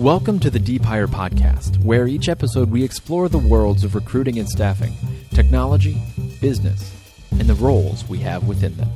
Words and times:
Welcome 0.00 0.40
to 0.40 0.48
the 0.48 0.58
Deep 0.58 0.82
Hire 0.82 1.06
Podcast, 1.06 1.76
where 1.84 2.08
each 2.08 2.30
episode 2.30 2.70
we 2.70 2.82
explore 2.82 3.28
the 3.28 3.36
worlds 3.36 3.84
of 3.84 3.94
recruiting 3.94 4.38
and 4.38 4.48
staffing, 4.48 4.94
technology, 5.34 6.00
business, 6.40 6.96
and 7.32 7.42
the 7.42 7.54
roles 7.56 8.08
we 8.08 8.16
have 8.20 8.48
within 8.48 8.74
them. 8.78 8.88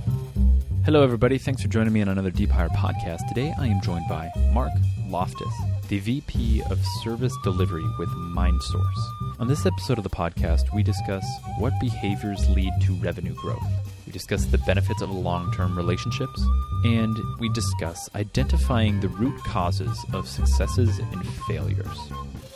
Hello, 0.87 1.03
everybody. 1.03 1.37
Thanks 1.37 1.61
for 1.61 1.69
joining 1.69 1.93
me 1.93 2.01
on 2.01 2.09
another 2.09 2.31
Deep 2.31 2.49
Hire 2.49 2.71
Podcast. 2.71 3.29
Today 3.29 3.53
I 3.59 3.67
am 3.67 3.83
joined 3.83 4.09
by 4.09 4.31
Mark 4.55 4.73
Loftus, 5.07 5.53
the 5.89 5.99
VP 5.99 6.63
of 6.71 6.83
Service 7.03 7.37
Delivery 7.45 7.85
with 7.99 8.09
MindSource. 8.09 9.39
On 9.39 9.47
this 9.47 9.67
episode 9.67 9.99
of 9.99 10.05
the 10.05 10.11
podcast, 10.11 10.75
we 10.75 10.83
discuss 10.83 11.27
what 11.59 11.79
behaviors 11.81 12.49
lead 12.49 12.73
to 12.81 12.95
revenue 12.95 13.35
growth. 13.35 13.84
Discuss 14.15 14.45
the 14.45 14.59
benefits 14.59 15.03
of 15.03 15.11
long 15.11 15.53
term 15.55 15.77
relationships, 15.77 16.41
and 16.85 17.19
we 17.41 17.49
discuss 17.49 18.09
identifying 18.15 19.01
the 19.01 19.09
root 19.09 19.37
causes 19.43 19.99
of 20.13 20.29
successes 20.29 21.01
and 21.01 21.27
failures. 21.49 21.99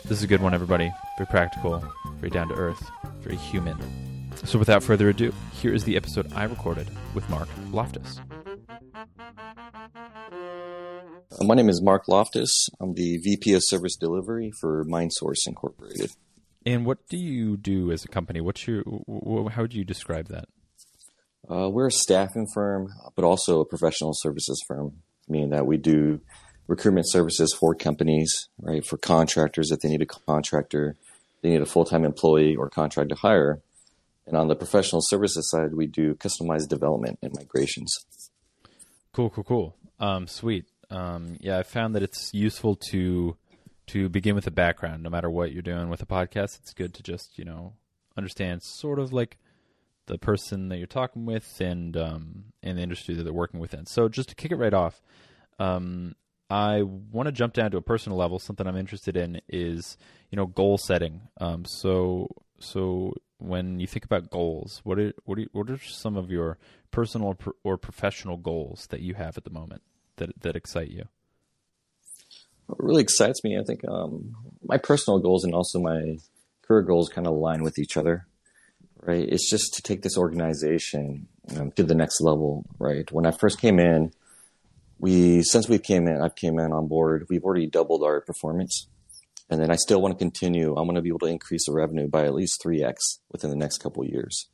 This 0.04 0.18
is 0.18 0.22
a 0.22 0.28
good 0.28 0.40
one, 0.40 0.54
everybody. 0.54 0.88
Very 1.18 1.26
practical, 1.26 1.82
very 2.20 2.30
down 2.30 2.46
to 2.50 2.54
earth, 2.54 2.88
very 3.22 3.34
human. 3.34 3.76
So, 4.44 4.56
without 4.56 4.84
further 4.84 5.08
ado, 5.08 5.34
here 5.52 5.74
is 5.74 5.82
the 5.82 5.96
episode 5.96 6.32
I 6.32 6.44
recorded 6.44 6.90
with 7.12 7.28
Mark 7.28 7.48
Loftus. 7.72 8.20
Uh, 11.40 11.44
My 11.44 11.56
name 11.56 11.68
is 11.68 11.82
Mark 11.82 12.06
Loftus. 12.06 12.70
I'm 12.78 12.94
the 12.94 13.16
VP 13.16 13.54
of 13.54 13.64
Service 13.64 13.96
Delivery 13.96 14.52
for 14.60 14.84
MindSource 14.84 15.44
Incorporated. 15.48 16.12
And 16.64 16.86
what 16.86 17.08
do 17.08 17.16
you 17.16 17.56
do 17.56 17.90
as 17.90 18.04
a 18.04 18.08
company? 18.08 18.40
What's 18.40 18.64
your? 18.68 18.84
How 19.50 19.62
would 19.62 19.74
you 19.74 19.84
describe 19.84 20.28
that? 20.28 20.44
Uh, 21.50 21.68
we're 21.68 21.86
a 21.86 21.92
staffing 21.92 22.46
firm, 22.52 22.92
but 23.14 23.24
also 23.24 23.60
a 23.60 23.64
professional 23.64 24.12
services 24.14 24.62
firm, 24.66 24.92
meaning 25.28 25.50
that 25.50 25.66
we 25.66 25.76
do 25.76 26.20
recruitment 26.66 27.08
services 27.08 27.54
for 27.58 27.74
companies, 27.74 28.48
right? 28.60 28.84
For 28.84 28.98
contractors, 28.98 29.70
if 29.70 29.80
they 29.80 29.88
need 29.88 30.02
a 30.02 30.06
contractor, 30.06 30.96
they 31.42 31.50
need 31.50 31.62
a 31.62 31.66
full 31.66 31.84
time 31.84 32.04
employee 32.04 32.54
or 32.54 32.68
contract 32.68 33.08
to 33.10 33.16
hire. 33.16 33.60
And 34.26 34.36
on 34.36 34.48
the 34.48 34.56
professional 34.56 35.00
services 35.02 35.50
side, 35.50 35.74
we 35.74 35.86
do 35.86 36.14
customized 36.14 36.68
development 36.68 37.18
and 37.22 37.32
migrations. 37.34 38.04
Cool, 39.12 39.30
cool, 39.30 39.44
cool. 39.44 39.76
Um, 39.98 40.26
sweet. 40.26 40.66
Um, 40.90 41.38
yeah, 41.40 41.58
I 41.58 41.62
found 41.62 41.94
that 41.94 42.02
it's 42.02 42.32
useful 42.34 42.76
to 42.90 43.36
to 43.88 44.10
begin 44.10 44.34
with 44.34 44.46
a 44.46 44.50
background, 44.50 45.02
no 45.02 45.08
matter 45.08 45.30
what 45.30 45.52
you're 45.52 45.62
doing 45.62 45.88
with 45.88 46.02
a 46.02 46.06
podcast. 46.06 46.58
It's 46.60 46.74
good 46.74 46.92
to 46.94 47.02
just 47.02 47.38
you 47.38 47.44
know 47.44 47.72
understand 48.18 48.62
sort 48.62 48.98
of 48.98 49.12
like 49.12 49.38
the 50.08 50.18
person 50.18 50.68
that 50.68 50.78
you're 50.78 50.86
talking 50.86 51.24
with 51.24 51.60
and 51.60 51.96
um, 51.96 52.44
and 52.62 52.76
the 52.76 52.82
industry 52.82 53.14
that 53.14 53.22
they're 53.22 53.32
working 53.32 53.60
within. 53.60 53.86
So 53.86 54.08
just 54.08 54.30
to 54.30 54.34
kick 54.34 54.50
it 54.50 54.56
right 54.56 54.74
off, 54.74 55.00
um, 55.58 56.16
I 56.50 56.82
want 56.82 57.26
to 57.26 57.32
jump 57.32 57.54
down 57.54 57.70
to 57.70 57.76
a 57.76 57.82
personal 57.82 58.18
level. 58.18 58.38
Something 58.38 58.66
I'm 58.66 58.76
interested 58.76 59.16
in 59.16 59.40
is 59.48 59.96
you 60.30 60.36
know 60.36 60.46
goal 60.46 60.78
setting. 60.78 61.22
Um, 61.40 61.64
so 61.64 62.28
so 62.58 63.14
when 63.38 63.78
you 63.78 63.86
think 63.86 64.04
about 64.04 64.30
goals, 64.30 64.80
what 64.82 64.98
are 64.98 65.12
what 65.24 65.38
are, 65.38 65.46
what 65.52 65.70
are 65.70 65.78
some 65.78 66.16
of 66.16 66.30
your 66.30 66.58
personal 66.90 67.28
or, 67.28 67.54
or 67.62 67.76
professional 67.76 68.36
goals 68.36 68.86
that 68.90 69.00
you 69.00 69.14
have 69.14 69.36
at 69.36 69.44
the 69.44 69.50
moment 69.50 69.82
that 70.16 70.30
that 70.40 70.56
excite 70.56 70.90
you? 70.90 71.04
What 72.66 72.82
really 72.82 73.02
excites 73.02 73.42
me, 73.44 73.58
I 73.58 73.62
think, 73.62 73.86
um, 73.88 74.36
my 74.62 74.76
personal 74.76 75.20
goals 75.20 75.44
and 75.44 75.54
also 75.54 75.80
my 75.80 76.18
career 76.60 76.82
goals 76.82 77.08
kind 77.08 77.26
of 77.26 77.32
align 77.32 77.62
with 77.62 77.78
each 77.78 77.96
other, 77.96 78.26
right? 79.02 79.26
It's 79.28 79.48
just 79.50 79.74
to 79.74 79.82
take 79.82 80.02
this 80.02 80.16
organization 80.16 81.28
um, 81.56 81.70
to 81.72 81.82
the 81.82 81.94
next 81.94 82.20
level, 82.20 82.64
right? 82.78 83.10
When 83.10 83.26
I 83.26 83.30
first 83.30 83.60
came 83.60 83.78
in, 83.78 84.12
we 84.98 85.42
since 85.42 85.68
we 85.68 85.78
came 85.78 86.08
in, 86.08 86.20
I've 86.20 86.34
came 86.34 86.58
in 86.58 86.72
on 86.72 86.88
board. 86.88 87.26
We've 87.28 87.44
already 87.44 87.66
doubled 87.66 88.02
our 88.02 88.20
performance, 88.20 88.88
and 89.48 89.60
then 89.60 89.70
I 89.70 89.76
still 89.76 90.00
want 90.00 90.18
to 90.18 90.22
continue. 90.22 90.74
I 90.74 90.80
want 90.80 90.96
to 90.96 91.02
be 91.02 91.08
able 91.08 91.20
to 91.20 91.26
increase 91.26 91.66
the 91.66 91.72
revenue 91.72 92.08
by 92.08 92.24
at 92.24 92.34
least 92.34 92.60
three 92.62 92.82
x 92.82 93.20
within 93.30 93.50
the 93.50 93.56
next 93.56 93.78
couple 93.78 94.02
of 94.02 94.08
years. 94.08 94.48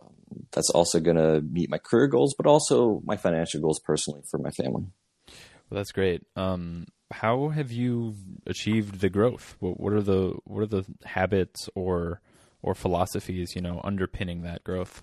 Um, 0.00 0.46
that's 0.52 0.70
also 0.70 0.98
going 0.98 1.16
to 1.18 1.42
meet 1.42 1.70
my 1.70 1.78
career 1.78 2.06
goals, 2.06 2.34
but 2.34 2.46
also 2.46 3.02
my 3.04 3.16
financial 3.16 3.60
goals 3.60 3.80
personally 3.80 4.22
for 4.30 4.38
my 4.38 4.50
family. 4.50 4.86
Well, 5.68 5.78
that's 5.78 5.92
great. 5.92 6.22
Um, 6.36 6.86
how 7.10 7.48
have 7.48 7.70
you 7.70 8.14
achieved 8.46 9.00
the 9.00 9.10
growth? 9.10 9.56
What, 9.60 9.78
what 9.78 9.92
are 9.92 10.02
the 10.02 10.36
what 10.44 10.62
are 10.62 10.66
the 10.66 10.84
habits 11.04 11.68
or 11.74 12.20
or 12.66 12.74
philosophies 12.74 13.54
you 13.56 13.62
know 13.62 13.80
underpinning 13.82 14.42
that 14.42 14.62
growth? 14.64 15.02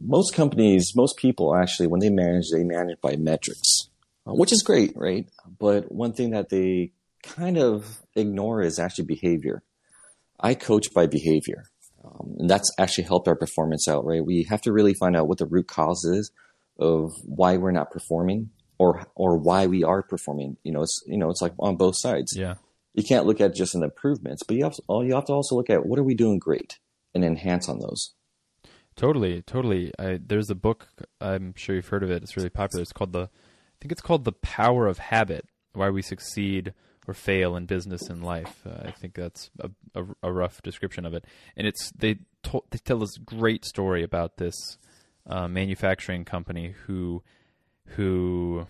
most 0.00 0.34
companies, 0.34 0.92
most 0.96 1.16
people 1.16 1.54
actually, 1.54 1.86
when 1.86 2.00
they 2.00 2.10
manage, 2.10 2.50
they 2.50 2.64
manage 2.64 3.00
by 3.00 3.16
metrics, 3.16 3.88
uh, 4.26 4.32
which 4.32 4.52
is 4.52 4.62
great, 4.62 4.92
right? 4.96 5.28
But 5.58 5.92
one 5.92 6.12
thing 6.12 6.30
that 6.30 6.48
they 6.48 6.92
kind 7.22 7.58
of 7.58 8.00
ignore 8.16 8.62
is 8.62 8.78
actually 8.78 9.06
behavior. 9.06 9.62
I 10.40 10.54
coach 10.54 10.92
by 10.92 11.06
behavior. 11.06 11.64
Um, 12.04 12.34
and 12.38 12.50
that's 12.50 12.70
actually 12.78 13.04
helped 13.04 13.28
our 13.28 13.36
performance 13.36 13.86
out, 13.86 14.04
right? 14.04 14.24
We 14.24 14.44
have 14.44 14.62
to 14.62 14.72
really 14.72 14.94
find 14.94 15.16
out 15.16 15.28
what 15.28 15.38
the 15.38 15.46
root 15.46 15.68
cause 15.68 16.04
is 16.04 16.32
of 16.78 17.12
why 17.24 17.56
we're 17.58 17.70
not 17.70 17.92
performing 17.92 18.50
or, 18.78 19.06
or 19.14 19.36
why 19.36 19.66
we 19.66 19.84
are 19.84 20.02
performing. 20.02 20.56
You 20.64 20.72
know, 20.72 20.82
it's, 20.82 21.02
you 21.06 21.16
know, 21.16 21.30
it's 21.30 21.42
like 21.42 21.52
on 21.60 21.76
both 21.76 21.94
sides. 21.96 22.34
Yeah, 22.36 22.54
You 22.94 23.02
can't 23.02 23.26
look 23.26 23.40
at 23.40 23.54
just 23.54 23.72
the 23.72 23.82
improvements, 23.82 24.42
but 24.42 24.56
you 24.56 24.64
have, 24.64 24.74
to, 24.74 24.82
you 25.04 25.14
have 25.14 25.26
to 25.26 25.32
also 25.32 25.56
look 25.56 25.70
at 25.70 25.86
what 25.86 25.98
are 25.98 26.04
we 26.04 26.14
doing 26.14 26.38
great 26.38 26.78
and 27.14 27.24
enhance 27.24 27.68
on 27.68 27.78
those. 27.78 28.14
totally, 28.96 29.42
totally. 29.42 29.92
I, 29.98 30.18
there's 30.24 30.50
a 30.50 30.54
book 30.54 30.88
I'm 31.20 31.54
sure 31.56 31.74
you've 31.74 31.88
heard 31.88 32.02
of 32.02 32.10
it. 32.10 32.22
It's 32.22 32.36
really 32.36 32.50
popular. 32.50 32.82
It's 32.82 32.92
called 32.92 33.12
the 33.12 33.30
I 33.30 33.76
think 33.80 33.92
it's 33.92 34.02
called 34.02 34.24
The 34.24 34.32
Power 34.32 34.86
of 34.86 34.98
Habit: 34.98 35.46
Why 35.72 35.90
We 35.90 36.02
Succeed 36.02 36.72
or 37.08 37.14
Fail 37.14 37.56
in 37.56 37.66
Business 37.66 38.08
and 38.08 38.22
Life. 38.22 38.64
Uh, 38.66 38.88
I 38.88 38.90
think 38.92 39.14
that's 39.14 39.50
a, 39.58 39.70
a, 39.94 40.04
a 40.22 40.32
rough 40.32 40.62
description 40.62 41.04
of 41.04 41.14
it. 41.14 41.24
And 41.56 41.66
it's 41.66 41.90
they 41.92 42.18
to, 42.44 42.62
they 42.70 42.78
tell 42.78 42.98
this 42.98 43.18
great 43.18 43.64
story 43.64 44.02
about 44.02 44.36
this 44.36 44.54
uh, 45.26 45.48
manufacturing 45.48 46.24
company 46.24 46.74
who 46.86 47.22
who 47.96 48.66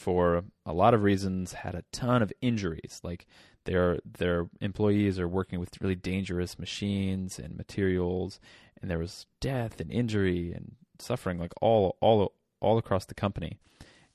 for 0.00 0.42
a 0.64 0.72
lot 0.72 0.94
of 0.94 1.02
reasons 1.02 1.52
had 1.52 1.74
a 1.74 1.84
ton 1.92 2.22
of 2.22 2.32
injuries. 2.40 3.00
Like 3.02 3.26
their 3.64 3.98
their 4.18 4.48
employees 4.62 5.18
are 5.18 5.28
working 5.28 5.60
with 5.60 5.80
really 5.82 5.94
dangerous 5.94 6.58
machines 6.58 7.38
and 7.38 7.54
materials 7.54 8.40
and 8.80 8.90
there 8.90 8.98
was 8.98 9.26
death 9.40 9.78
and 9.78 9.90
injury 9.90 10.52
and 10.54 10.76
suffering 10.98 11.38
like 11.38 11.52
all 11.60 11.98
all 12.00 12.32
all 12.60 12.78
across 12.78 13.04
the 13.04 13.14
company. 13.14 13.58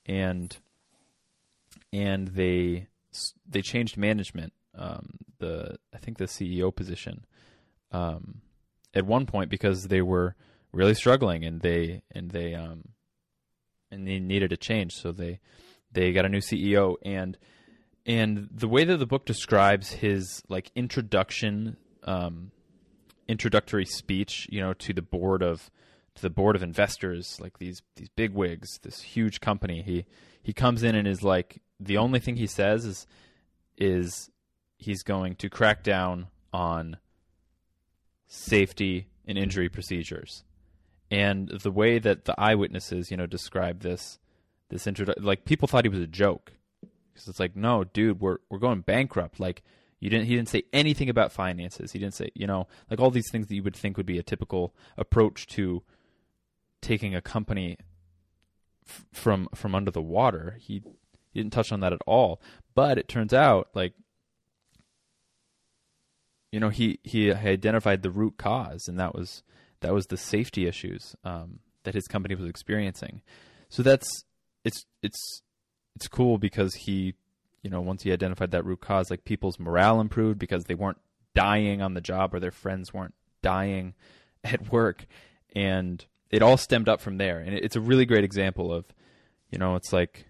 And 0.08 0.58
and 1.94 2.30
they 2.30 2.88
they 3.48 3.62
changed 3.62 3.96
management 3.96 4.54
um, 4.76 5.18
the 5.38 5.78
I 5.94 6.00
think 6.00 6.18
the 6.18 6.26
CEO 6.26 6.76
position 6.76 7.26
um, 7.92 8.42
at 8.96 9.06
one 9.06 9.28
point 9.28 9.52
because 9.52 9.84
they 9.84 10.02
were 10.02 10.36
really 10.74 10.96
struggling 10.96 11.46
and 11.46 11.62
they 11.62 12.02
and 12.12 12.32
they 12.32 12.56
um 12.56 12.90
and 13.92 14.08
they 14.08 14.20
needed 14.20 14.52
a 14.52 14.58
change. 14.58 14.94
So 14.94 15.12
they 15.12 15.40
they 15.96 16.12
got 16.14 16.26
a 16.26 16.30
new 16.30 16.40
CEO 16.40 16.96
and 17.04 17.38
and 18.06 18.48
the 18.52 18.68
way 18.68 18.84
that 18.84 18.98
the 18.98 19.08
book 19.08 19.26
describes 19.26 19.92
his 19.92 20.44
like 20.48 20.72
introduction 20.76 21.78
um 22.04 22.52
introductory 23.28 23.86
speech 23.86 24.48
you 24.52 24.62
know 24.62 24.74
to 24.74 24.94
the 24.94 25.02
board 25.02 25.42
of 25.42 25.72
to 26.14 26.22
the 26.22 26.30
board 26.30 26.56
of 26.56 26.62
investors 26.62 27.40
like 27.42 27.58
these 27.58 27.82
these 27.96 28.10
big 28.10 28.32
wigs 28.32 28.80
this 28.84 29.02
huge 29.02 29.42
company 29.42 29.82
he 29.82 30.06
he 30.44 30.54
comes 30.54 30.84
in 30.84 30.96
and 30.96 31.08
is 31.08 31.24
like 31.24 31.60
the 31.80 31.98
only 31.98 32.20
thing 32.20 32.36
he 32.36 32.46
says 32.46 32.86
is 32.86 33.08
is 33.78 34.30
he's 34.78 35.04
going 35.04 35.36
to 35.36 35.50
crack 35.50 35.84
down 35.84 36.28
on 36.54 36.98
safety 38.28 39.08
and 39.28 39.38
injury 39.38 39.70
procedures. 39.70 40.44
And 41.12 41.50
the 41.50 41.72
way 41.72 42.00
that 42.00 42.26
the 42.26 42.40
eyewitnesses 42.40 43.12
you 43.12 43.18
know 43.18 43.26
describe 43.26 43.82
this 43.82 44.20
this 44.70 44.88
intro 44.88 45.14
like 45.18 45.46
people 45.46 45.68
thought 45.68 45.86
he 45.86 45.90
was 45.90 46.00
a 46.00 46.08
joke. 46.08 46.54
Because 47.14 47.30
it's 47.30 47.40
like 47.40 47.56
no 47.56 47.84
dude 47.84 48.20
we're 48.20 48.38
we're 48.50 48.60
going 48.60 48.82
bankrupt. 48.82 49.40
Like 49.40 49.64
you 50.00 50.10
didn't 50.10 50.28
he 50.28 50.36
didn't 50.36 50.50
say 50.50 50.64
anything 50.74 51.10
about 51.10 51.32
finances. 51.32 51.92
He 51.92 52.00
didn't 52.00 52.16
say 52.16 52.30
you 52.36 52.48
know 52.48 52.68
like 52.90 53.00
all 53.00 53.12
these 53.12 53.30
things 53.32 53.48
that 53.48 53.56
you 53.56 53.64
would 53.64 53.76
think 53.76 53.98
would 53.98 54.06
be 54.06 54.20
a 54.20 54.24
typical 54.24 54.76
approach 54.98 55.48
to 55.48 55.84
taking 56.82 57.16
a 57.16 57.22
company 57.22 57.78
f- 58.88 59.06
from 59.14 59.48
from 59.56 59.76
under 59.76 59.92
the 59.92 60.02
water. 60.02 60.58
He, 60.60 60.84
he 61.32 61.40
didn't 61.40 61.54
touch 61.54 61.72
on 61.72 61.80
that 61.80 61.94
at 61.94 62.02
all. 62.06 62.42
But 62.74 62.98
it 62.98 63.08
turns 63.08 63.34
out 63.34 63.70
like 63.74 63.94
you 66.52 66.60
know 66.60 66.70
he 66.70 67.00
he 67.04 67.32
identified 67.32 68.02
the 68.02 68.12
root 68.12 68.38
cause 68.38 68.88
and 68.88 69.00
that 69.00 69.16
was 69.16 69.44
that 69.82 69.94
was 69.94 70.08
the 70.08 70.18
safety 70.18 70.68
issues 70.68 71.16
um, 71.24 71.60
that 71.84 71.94
his 71.94 72.08
company 72.08 72.36
was 72.36 72.48
experiencing. 72.48 73.22
So 73.70 73.84
that's 73.84 74.08
it's 74.66 74.86
it's 75.02 75.42
it's 75.96 76.08
cool 76.08 76.38
because 76.38 76.74
he 76.74 77.14
you 77.62 77.70
know 77.70 77.80
once 77.80 78.04
he 78.04 78.12
identified 78.12 78.52
that 78.52 78.66
root 78.66 78.82
cause 78.82 79.10
like 79.10 79.24
people's 79.24 79.60
morale 79.60 80.02
improved 80.02 80.38
because 80.38 80.66
they 80.66 80.76
weren't 80.76 81.00
dying 81.34 81.82
on 81.82 81.94
the 81.94 82.02
job 82.02 82.34
or 82.34 82.40
their 82.40 82.52
friends 82.52 82.94
weren't 82.94 83.14
dying 83.42 83.94
at 84.44 84.72
work 84.72 85.06
and 85.56 86.06
it 86.30 86.42
all 86.42 86.58
stemmed 86.58 86.90
up 86.90 87.00
from 87.00 87.18
there 87.18 87.40
and 87.40 87.54
it's 87.54 87.76
a 87.76 87.82
really 87.82 88.06
great 88.06 88.24
example 88.24 88.74
of 88.74 88.86
you 89.50 89.58
know 89.58 89.76
it's 89.76 89.94
like 89.94 90.26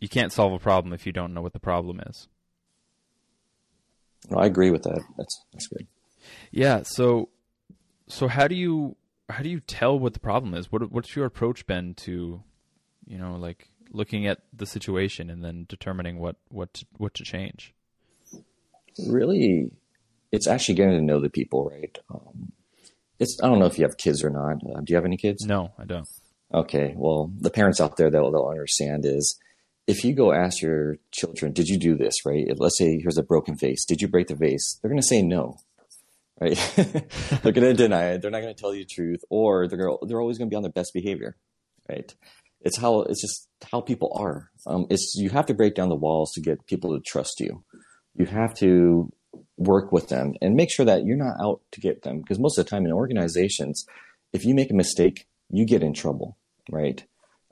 you 0.00 0.08
can't 0.08 0.32
solve 0.32 0.52
a 0.52 0.58
problem 0.58 0.92
if 0.92 1.06
you 1.06 1.12
don't 1.12 1.32
know 1.32 1.42
what 1.42 1.52
the 1.52 1.60
problem 1.60 2.00
is. 2.06 2.26
No, 4.28 4.38
I 4.38 4.46
agree 4.46 4.70
with 4.70 4.82
that. 4.82 5.00
That's 5.16 5.44
that's 5.52 5.66
good. 5.68 5.86
Yeah. 6.50 6.82
So, 6.84 7.28
so 8.08 8.28
how 8.28 8.48
do 8.48 8.54
you 8.54 8.96
how 9.28 9.42
do 9.42 9.48
you 9.48 9.60
tell 9.60 9.98
what 9.98 10.14
the 10.14 10.20
problem 10.20 10.54
is? 10.54 10.72
What 10.72 10.90
what's 10.90 11.14
your 11.14 11.26
approach 11.26 11.66
been 11.66 11.94
to, 11.94 12.42
you 13.10 13.18
know, 13.18 13.34
like 13.34 13.68
looking 13.90 14.26
at 14.26 14.38
the 14.52 14.66
situation 14.66 15.30
and 15.30 15.44
then 15.44 15.66
determining 15.68 16.18
what 16.18 16.36
what 16.48 16.72
to, 16.74 16.86
what 16.96 17.12
to 17.14 17.24
change? 17.24 17.74
Really, 19.08 19.72
it's 20.30 20.46
actually 20.46 20.76
getting 20.76 20.96
to 20.96 21.04
know 21.04 21.20
the 21.20 21.28
people, 21.28 21.68
right? 21.68 21.98
Um, 22.08 22.52
it's 23.18 23.36
I 23.42 23.48
don't 23.48 23.58
know 23.58 23.66
if 23.66 23.78
you 23.78 23.84
have 23.84 23.98
kids 23.98 24.22
or 24.22 24.30
not. 24.30 24.58
Uh, 24.64 24.80
do 24.80 24.92
you 24.92 24.94
have 24.94 25.04
any 25.04 25.16
kids? 25.16 25.44
No, 25.44 25.72
I 25.76 25.84
don't. 25.84 26.08
Okay, 26.54 26.94
well, 26.96 27.32
the 27.38 27.50
parents 27.50 27.80
out 27.80 27.96
there 27.96 28.10
they'll 28.10 28.30
they'll 28.30 28.46
understand 28.46 29.04
is 29.04 29.36
if 29.88 30.04
you 30.04 30.14
go 30.14 30.32
ask 30.32 30.62
your 30.62 30.98
children, 31.10 31.52
did 31.52 31.68
you 31.68 31.78
do 31.78 31.96
this, 31.96 32.24
right? 32.24 32.46
Let's 32.56 32.78
say 32.78 33.00
here's 33.00 33.18
a 33.18 33.24
broken 33.24 33.56
vase. 33.56 33.84
Did 33.84 34.00
you 34.00 34.06
break 34.06 34.28
the 34.28 34.36
vase? 34.36 34.78
They're 34.80 34.90
going 34.90 35.00
to 35.00 35.06
say 35.06 35.20
no, 35.20 35.56
right? 36.40 36.56
they're 37.42 37.52
going 37.52 37.66
to 37.66 37.74
deny 37.74 38.10
it. 38.10 38.22
They're 38.22 38.30
not 38.30 38.42
going 38.42 38.54
to 38.54 38.60
tell 38.60 38.72
you 38.72 38.84
the 38.84 38.94
truth, 38.94 39.24
or 39.30 39.66
they're 39.66 39.90
they're 40.06 40.20
always 40.20 40.38
going 40.38 40.48
to 40.48 40.52
be 40.52 40.56
on 40.56 40.62
their 40.62 40.70
best 40.70 40.94
behavior, 40.94 41.36
right? 41.88 42.14
It's 42.62 42.78
how 42.78 43.02
it's 43.02 43.20
just 43.20 43.48
how 43.70 43.80
people 43.80 44.12
are. 44.14 44.50
Um, 44.66 44.86
it's 44.90 45.14
you 45.16 45.30
have 45.30 45.46
to 45.46 45.54
break 45.54 45.74
down 45.74 45.88
the 45.88 45.94
walls 45.94 46.32
to 46.32 46.40
get 46.40 46.66
people 46.66 46.94
to 46.94 47.00
trust 47.00 47.40
you. 47.40 47.64
You 48.14 48.26
have 48.26 48.54
to 48.56 49.12
work 49.56 49.92
with 49.92 50.08
them 50.08 50.34
and 50.40 50.56
make 50.56 50.70
sure 50.70 50.86
that 50.86 51.04
you're 51.04 51.16
not 51.16 51.36
out 51.40 51.60
to 51.72 51.80
get 51.80 52.02
them 52.02 52.20
because 52.20 52.38
most 52.38 52.58
of 52.58 52.64
the 52.64 52.70
time 52.70 52.86
in 52.86 52.92
organizations, 52.92 53.86
if 54.32 54.44
you 54.44 54.54
make 54.54 54.70
a 54.70 54.74
mistake, 54.74 55.26
you 55.50 55.66
get 55.66 55.82
in 55.82 55.92
trouble, 55.92 56.36
right? 56.70 57.04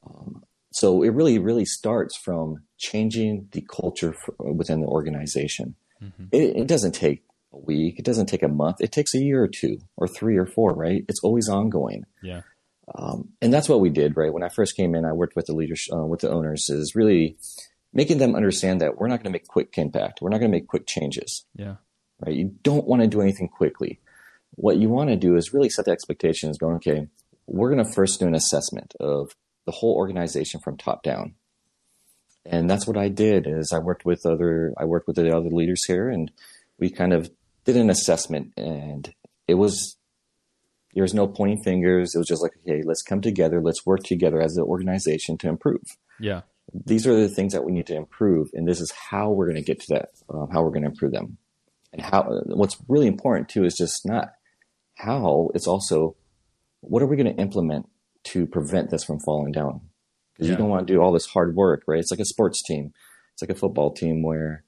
Um, 0.07 0.45
so 0.73 1.03
it 1.03 1.11
really, 1.11 1.39
really 1.39 1.65
starts 1.65 2.17
from 2.17 2.63
changing 2.77 3.49
the 3.53 3.63
culture 3.63 4.13
for, 4.13 4.53
within 4.53 4.81
the 4.81 4.87
organization. 4.87 5.75
Mm-hmm. 6.03 6.25
It, 6.33 6.57
it, 6.57 6.67
doesn't 6.67 6.93
take 6.93 7.25
a 7.53 7.59
week. 7.59 7.99
It 7.99 8.05
doesn't 8.05 8.27
take 8.27 8.43
a 8.43 8.49
month. 8.49 8.77
It 8.81 8.93
takes 8.93 9.15
a 9.15 9.19
year 9.19 9.43
or 9.43 9.49
two 9.49 9.79
or 9.97 10.07
three 10.07 10.37
or 10.37 10.47
four, 10.47 10.75
right? 10.75 11.05
It's 11.09 11.21
always 11.23 11.49
ongoing. 11.49 12.05
Yeah. 12.23 12.43
Um, 12.95 13.31
and 13.43 13.53
that's 13.53 13.69
what 13.69 13.81
we 13.81 13.91
did, 13.91 14.17
right? 14.17 14.33
When 14.33 14.43
I 14.43 14.49
first 14.49 14.77
came 14.77 14.95
in, 14.95 15.05
I 15.05 15.13
worked 15.13 15.37
with 15.37 15.47
the 15.47 15.55
leaders, 15.55 15.89
uh, 15.93 16.05
with 16.07 16.21
the 16.21 16.31
owners 16.31 16.71
is 16.71 16.95
really 16.95 17.37
making 17.93 18.19
them 18.19 18.35
understand 18.35 18.81
that 18.81 18.99
we're 18.99 19.09
not 19.09 19.17
going 19.17 19.33
to 19.33 19.39
make 19.39 19.47
quick 19.47 19.77
impact. 19.77 20.21
We're 20.21 20.31
not 20.31 20.39
going 20.39 20.51
to 20.51 20.57
make 20.57 20.69
quick 20.69 20.87
changes. 20.87 21.45
Yeah. 21.55 21.77
Right. 22.25 22.35
You 22.35 22.55
don't 22.63 22.87
want 22.87 23.03
to 23.03 23.09
do 23.09 23.21
anything 23.21 23.49
quickly. 23.49 24.01
What 24.53 24.79
you 24.79 24.89
want 24.89 25.11
to 25.11 25.17
do 25.17 25.37
is 25.37 25.55
really 25.55 25.69
set 25.69 25.85
the 25.85 25.93
expectations 25.93 26.59
going, 26.59 26.77
okay, 26.77 27.07
we're 27.47 27.73
going 27.73 27.85
to 27.85 27.93
first 27.93 28.21
do 28.21 28.27
an 28.27 28.35
assessment 28.35 28.95
of 28.99 29.35
the 29.67 29.73
whole 29.73 29.95
organization 29.95 30.61
from 30.61 30.77
top 30.77 31.03
down. 31.03 31.35
And 32.45 32.69
that's 32.69 32.87
what 32.87 32.97
I 32.97 33.09
did 33.09 33.47
is 33.47 33.73
I 33.73 33.79
worked 33.79 34.05
with 34.05 34.25
other 34.25 34.73
I 34.79 34.87
worked 34.87 35.07
with 35.07 35.17
the 35.17 35.37
other 35.37 35.51
leaders 35.51 35.85
here 35.85 36.09
and 36.09 36.31
we 36.79 36.89
kind 36.89 37.13
of 37.13 37.31
did 37.65 37.77
an 37.77 37.91
assessment 37.91 38.53
and 38.57 39.13
it 39.47 39.55
was 39.55 39.98
there 40.99 41.05
was 41.05 41.15
no 41.15 41.29
pointing 41.29 41.63
fingers. 41.63 42.13
It 42.13 42.19
was 42.19 42.27
just 42.27 42.43
like, 42.43 42.55
okay, 42.67 42.83
let's 42.85 43.03
come 43.03 43.21
together, 43.21 43.61
let's 43.63 43.87
work 43.87 44.03
together 44.03 44.41
as 44.41 44.57
an 44.57 44.65
organization 44.65 45.39
to 45.39 45.49
improve. 45.49 45.85
Yeah. 46.19 46.41
These 46.75 47.07
are 47.07 47.15
the 47.15 47.29
things 47.29 47.53
that 47.53 47.63
we 47.63 47.71
need 47.71 47.87
to 47.87 47.95
improve, 47.95 48.49
and 48.53 48.67
this 48.67 48.81
is 48.81 48.91
how 48.91 49.31
we're 49.31 49.47
going 49.47 49.63
to 49.63 49.63
get 49.63 49.79
to 49.83 49.95
that, 49.95 50.09
uh, 50.29 50.47
how 50.53 50.65
we're 50.65 50.73
going 50.73 50.83
to 50.83 50.89
improve 50.89 51.13
them. 51.13 51.39
And 51.93 52.03
how 52.03 52.25
what's 52.47 52.79
really 52.89 53.07
important 53.07 53.49
too 53.49 53.63
is 53.63 53.77
just 53.77 54.05
not 54.05 54.31
how, 54.97 55.51
it's 55.55 55.69
also 55.69 56.17
what 56.81 57.01
are 57.01 57.07
we 57.07 57.15
going 57.15 57.33
to 57.33 57.41
implement 57.41 57.87
to 58.25 58.49
prevent 58.49 58.91
this 58.91 59.05
from 59.05 59.21
falling 59.21 59.53
down. 59.53 59.83
Because 60.35 60.49
yeah. 60.49 60.55
you 60.55 60.59
don't 60.59 60.69
want 60.69 60.85
to 60.85 60.93
do 60.93 61.01
all 61.01 61.13
this 61.13 61.27
hard 61.27 61.55
work, 61.55 61.85
right? 61.87 62.01
It's 62.01 62.11
like 62.11 62.19
a 62.19 62.25
sports 62.25 62.61
team. 62.61 62.93
It's 63.35 63.43
like 63.43 63.57
a 63.57 63.61
football 63.61 63.93
team 63.93 64.25
where 64.25 64.65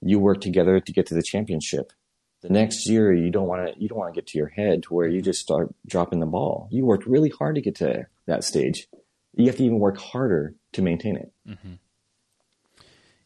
you 0.00 0.20
work 0.20 0.40
together 0.40 0.80
to 0.80 0.92
get 0.92 1.04
to 1.08 1.14
the 1.14 1.22
championship. 1.22 1.92
The 2.42 2.50
next 2.50 2.88
year, 2.88 3.12
you 3.12 3.30
don't 3.30 3.48
want 3.48 3.66
to 3.74 3.80
you 3.80 3.88
don't 3.88 3.98
want 3.98 4.14
to 4.14 4.18
get 4.20 4.28
to 4.28 4.38
your 4.38 4.48
head 4.48 4.82
to 4.84 4.94
where 4.94 5.08
you 5.08 5.20
just 5.22 5.40
start 5.40 5.74
dropping 5.86 6.20
the 6.20 6.26
ball. 6.26 6.68
You 6.70 6.84
worked 6.84 7.06
really 7.06 7.30
hard 7.30 7.54
to 7.56 7.60
get 7.60 7.76
to 7.76 8.06
that 8.26 8.44
stage. 8.44 8.88
You 9.34 9.46
have 9.46 9.56
to 9.56 9.64
even 9.64 9.78
work 9.78 9.98
harder 9.98 10.54
to 10.72 10.82
maintain 10.82 11.16
it. 11.16 11.32
Mm-hmm. 11.48 11.74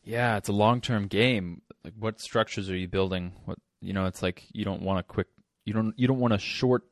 Yeah, 0.05 0.37
it's 0.37 0.49
a 0.49 0.53
long 0.53 0.81
term 0.81 1.07
game. 1.07 1.63
Like, 1.85 1.95
what 1.99 2.21
structures 2.21 2.71
are 2.71 2.77
you 2.77 2.89
building? 2.89 3.33
What 3.45 3.59
you 3.81 3.93
know, 3.93 4.07
it's 4.07 4.23
like 4.23 4.45
you 4.53 4.65
don't 4.65 4.83
want 4.83 5.01
a 5.01 5.03
quick 5.03 5.27
you 5.65 5.73
don't 5.73 5.95
you 5.99 6.07
don't 6.09 6.21
want 6.21 6.35
a 6.35 6.39
short 6.39 6.85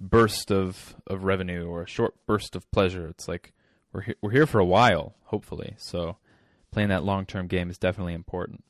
burst 0.00 0.50
of 0.50 0.94
of 1.06 1.24
revenue 1.24 1.66
or 1.66 1.82
a 1.82 1.88
short 1.88 2.14
burst 2.26 2.54
of 2.56 2.70
pleasure. 2.70 3.06
It's 3.06 3.28
like 3.28 3.52
we're 3.92 4.02
he- 4.02 4.14
we're 4.20 4.30
here 4.30 4.46
for 4.46 4.58
a 4.58 4.64
while, 4.64 5.14
hopefully. 5.24 5.74
So 5.78 6.16
playing 6.70 6.88
that 6.90 7.04
long 7.04 7.26
term 7.26 7.46
game 7.46 7.70
is 7.70 7.78
definitely 7.78 8.14
important. 8.14 8.64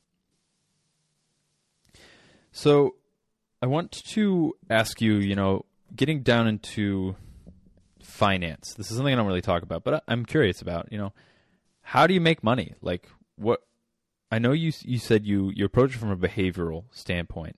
So 2.53 2.95
I 3.61 3.65
want 3.65 3.91
to 3.91 4.53
ask 4.69 5.01
you, 5.01 5.15
you 5.15 5.35
know, 5.35 5.65
getting 5.95 6.21
down 6.21 6.47
into 6.47 7.15
finance. 8.01 8.75
This 8.75 8.91
is 8.91 8.95
something 8.95 9.11
I 9.11 9.17
don't 9.17 9.27
really 9.27 9.41
talk 9.41 9.63
about, 9.63 9.83
but 9.83 10.03
I'm 10.07 10.23
curious 10.23 10.61
about, 10.61 10.91
you 10.91 10.97
know, 10.97 11.13
how 11.81 12.07
do 12.07 12.13
you 12.13 12.21
make 12.21 12.43
money? 12.43 12.75
Like 12.81 13.09
what 13.35 13.61
I 14.31 14.39
know 14.39 14.51
you 14.51 14.71
you 14.81 14.99
said 14.99 15.25
you 15.25 15.51
you 15.55 15.65
approach 15.65 15.95
it 15.95 15.97
from 15.97 16.11
a 16.11 16.15
behavioral 16.15 16.85
standpoint. 16.91 17.57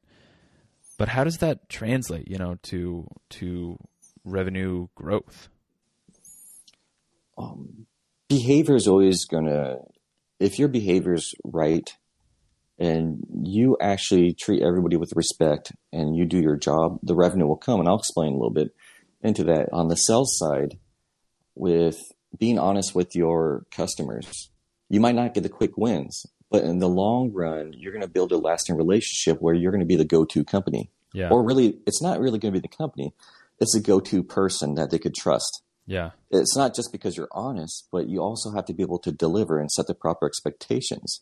But 0.98 1.09
how 1.09 1.25
does 1.25 1.39
that 1.39 1.68
translate, 1.68 2.30
you 2.30 2.38
know, 2.38 2.57
to 2.63 3.07
to 3.31 3.77
revenue 4.24 4.88
growth? 4.95 5.50
Um, 7.38 7.86
behavior 8.30 8.75
is 8.75 8.88
always 8.88 9.25
going 9.25 9.45
to, 9.45 9.80
if 10.39 10.57
your 10.57 10.69
behavior 10.69 11.13
is 11.13 11.36
right, 11.44 11.91
and 12.77 13.25
you 13.44 13.77
actually 13.80 14.33
treat 14.33 14.62
everybody 14.62 14.98
with 14.98 15.13
respect, 15.16 15.72
and 15.94 16.16
you 16.16 16.25
do 16.25 16.39
your 16.39 16.57
job, 16.57 17.00
the 17.04 17.16
revenue 17.16 17.48
will 17.48 17.56
come. 17.56 17.80
And 17.80 17.88
I'll 17.88 18.00
explain 18.00 18.33
a 18.33 18.38
little 18.38 18.50
bit 18.50 18.75
into 19.22 19.44
that 19.45 19.69
on 19.72 19.88
the 19.88 19.95
sales 19.95 20.38
side. 20.38 20.77
With 21.56 22.00
being 22.38 22.60
honest 22.60 22.94
with 22.94 23.16
your 23.16 23.66
customers, 23.72 24.50
you 24.89 25.00
might 25.00 25.16
not 25.16 25.33
get 25.33 25.44
the 25.44 25.50
quick 25.50 25.77
wins, 25.77 26.25
but 26.51 26.66
in 26.66 26.80
the 26.80 26.89
long 26.89 27.31
run, 27.31 27.72
you're 27.77 27.94
going 27.94 28.01
to 28.01 28.10
build 28.10 28.33
a 28.33 28.38
lasting 28.38 28.75
relationship 28.75 29.42
where 29.42 29.56
you're 29.56 29.72
going 29.72 29.80
to 29.80 29.86
be 29.86 29.95
the 29.95 30.04
go-to 30.04 30.44
company. 30.44 30.92
Yeah. 31.13 31.30
Or 31.30 31.45
really, 31.45 31.80
it's 31.88 32.01
not 32.01 32.19
really 32.19 32.39
going 32.39 32.54
to 32.54 32.60
be 32.60 32.68
the 32.68 32.75
company. 32.75 33.13
It's 33.60 33.74
a 33.74 33.80
go-to 33.80 34.22
person 34.22 34.75
that 34.75 34.92
they 34.92 35.00
could 35.00 35.16
trust. 35.16 35.62
Yeah. 35.88 36.10
It's 36.30 36.57
not 36.57 36.75
just 36.75 36.92
because 36.92 37.16
you're 37.16 37.30
honest, 37.31 37.88
but 37.89 38.10
you 38.10 38.19
also 38.19 38.51
have 38.51 38.66
to 38.66 38.74
be 38.74 38.83
able 38.83 39.00
to 39.00 39.13
deliver 39.13 39.57
and 39.57 39.72
set 39.72 39.88
the 39.88 39.94
proper 39.94 40.27
expectations. 40.27 41.22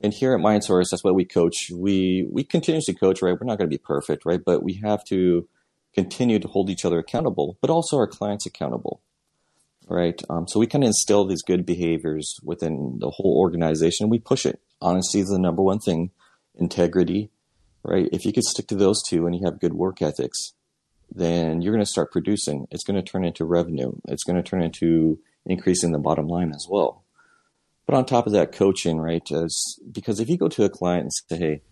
And 0.00 0.12
here 0.12 0.34
at 0.34 0.40
MindSource, 0.40 0.90
that's 0.90 1.02
what 1.02 1.14
we 1.14 1.24
coach. 1.24 1.70
We 1.72 2.28
we 2.30 2.44
continuously 2.44 2.94
coach, 2.94 3.22
right? 3.22 3.32
We're 3.32 3.46
not 3.46 3.58
going 3.58 3.70
to 3.70 3.74
be 3.74 3.82
perfect, 3.82 4.26
right? 4.26 4.40
But 4.44 4.62
we 4.62 4.74
have 4.84 5.04
to 5.04 5.48
continue 5.94 6.38
to 6.38 6.48
hold 6.48 6.68
each 6.68 6.84
other 6.84 6.98
accountable, 6.98 7.56
but 7.62 7.70
also 7.70 7.96
our 7.96 8.06
clients 8.06 8.44
accountable 8.44 9.00
right? 9.88 10.20
Um, 10.28 10.48
so 10.48 10.60
we 10.60 10.66
kind 10.66 10.84
of 10.84 10.88
instill 10.88 11.26
these 11.26 11.42
good 11.42 11.64
behaviors 11.64 12.38
within 12.42 12.98
the 13.00 13.10
whole 13.10 13.38
organization. 13.38 14.08
We 14.08 14.18
push 14.18 14.44
it. 14.46 14.60
Honesty 14.80 15.20
is 15.20 15.28
the 15.28 15.38
number 15.38 15.62
one 15.62 15.78
thing. 15.78 16.10
Integrity, 16.54 17.30
right? 17.82 18.08
If 18.12 18.24
you 18.24 18.32
could 18.32 18.44
stick 18.44 18.66
to 18.68 18.74
those 18.74 19.02
two 19.02 19.26
and 19.26 19.34
you 19.34 19.44
have 19.44 19.60
good 19.60 19.74
work 19.74 20.02
ethics, 20.02 20.54
then 21.14 21.62
you're 21.62 21.72
going 21.72 21.84
to 21.84 21.90
start 21.90 22.12
producing. 22.12 22.66
It's 22.70 22.84
going 22.84 22.96
to 22.96 23.02
turn 23.02 23.24
into 23.24 23.44
revenue. 23.44 23.92
It's 24.08 24.24
going 24.24 24.36
to 24.36 24.42
turn 24.42 24.62
into 24.62 25.20
increasing 25.44 25.92
the 25.92 25.98
bottom 25.98 26.26
line 26.26 26.52
as 26.54 26.66
well. 26.68 27.04
But 27.86 27.94
on 27.94 28.04
top 28.04 28.26
of 28.26 28.32
that, 28.32 28.52
coaching, 28.52 28.98
right? 28.98 29.22
Is, 29.30 29.80
because 29.92 30.18
if 30.20 30.28
you 30.28 30.36
go 30.36 30.48
to 30.48 30.64
a 30.64 30.68
client 30.68 31.02
and 31.02 31.12
say, 31.12 31.38
hey, 31.38 31.62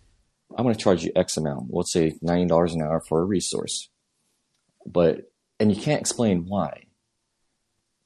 I'm 0.57 0.63
going 0.63 0.75
to 0.75 0.81
charge 0.81 1.03
you 1.03 1.11
X 1.15 1.37
amount, 1.37 1.67
let's 1.71 1.91
say 1.91 2.13
$90 2.23 2.73
an 2.73 2.81
hour 2.81 3.01
for 3.01 3.21
a 3.21 3.25
resource, 3.25 3.89
but, 4.85 5.31
and 5.59 5.75
you 5.75 5.81
can't 5.81 5.99
explain 5.99 6.45
why 6.47 6.85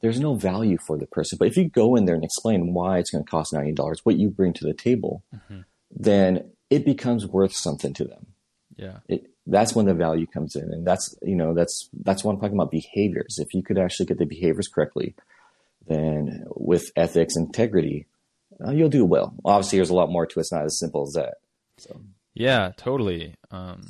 there's 0.02 0.20
no 0.20 0.36
value 0.36 0.78
for 0.78 0.98
the 0.98 1.08
person. 1.08 1.38
But 1.38 1.48
if 1.48 1.58
you 1.58 1.70
go 1.70 1.96
in 1.96 2.06
there 2.06 2.16
and 2.16 2.24
explain 2.24 2.74
why 2.74 3.00
it's 3.00 3.12
going 3.12 3.24
to 3.24 3.30
cost 3.30 3.54
ninety 3.54 3.74
dollars, 3.74 4.06
what 4.06 4.18
you 4.18 4.30
bring 4.30 4.54
to 4.54 4.66
the 4.66 4.74
table, 4.74 5.24
mm-hmm. 5.34 5.62
then 5.92 6.52
it 6.70 6.86
becomes 6.86 7.26
worth 7.28 7.54
something 7.54 7.94
to 7.94 8.06
them. 8.06 8.28
Yeah, 8.78 9.00
it, 9.08 9.30
that's 9.46 9.76
when 9.76 9.86
the 9.86 9.94
value 9.94 10.28
comes 10.28 10.56
in, 10.56 10.72
and 10.72 10.88
that's 10.88 11.16
you 11.22 11.36
know 11.36 11.54
that's 11.54 11.90
that's 12.04 12.24
what 12.24 12.34
I'm 12.34 12.40
talking 12.40 12.56
about 12.56 12.72
behaviors. 12.72 13.40
If 13.40 13.54
you 13.54 13.62
could 13.62 13.78
actually 13.78 14.06
get 14.06 14.20
the 14.20 14.26
behaviors 14.26 14.68
correctly, 14.68 15.16
then 15.90 16.46
with 16.56 16.92
ethics, 16.96 17.36
integrity, 17.36 18.08
uh, 18.66 18.72
you'll 18.72 18.90
do 18.90 19.06
well. 19.06 19.34
Obviously, 19.44 19.78
there's 19.78 19.90
a 19.90 19.96
lot 19.96 20.12
more 20.12 20.26
to 20.26 20.40
it. 20.40 20.42
It's 20.42 20.52
not 20.52 20.66
as 20.66 20.80
simple 20.80 21.04
as 21.04 21.14
that. 21.14 21.36
So. 21.78 22.00
Yeah, 22.34 22.72
totally. 22.78 23.36
Um, 23.52 23.88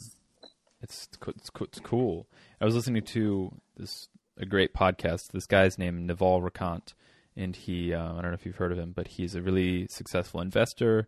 it's, 0.81 1.07
it's 1.27 1.49
it's 1.61 1.79
cool. 1.79 2.27
I 2.61 2.65
was 2.65 2.75
listening 2.75 3.03
to 3.03 3.51
this 3.77 4.07
a 4.37 4.45
great 4.45 4.73
podcast. 4.73 5.31
This 5.31 5.45
guy's 5.45 5.77
named 5.77 6.07
Naval 6.07 6.41
Ravikant, 6.41 6.93
and 7.35 7.55
he 7.55 7.93
uh, 7.93 8.13
I 8.13 8.21
don't 8.21 8.31
know 8.31 8.33
if 8.33 8.45
you've 8.45 8.55
heard 8.55 8.71
of 8.71 8.79
him, 8.79 8.93
but 8.95 9.07
he's 9.07 9.35
a 9.35 9.41
really 9.41 9.87
successful 9.89 10.41
investor, 10.41 11.07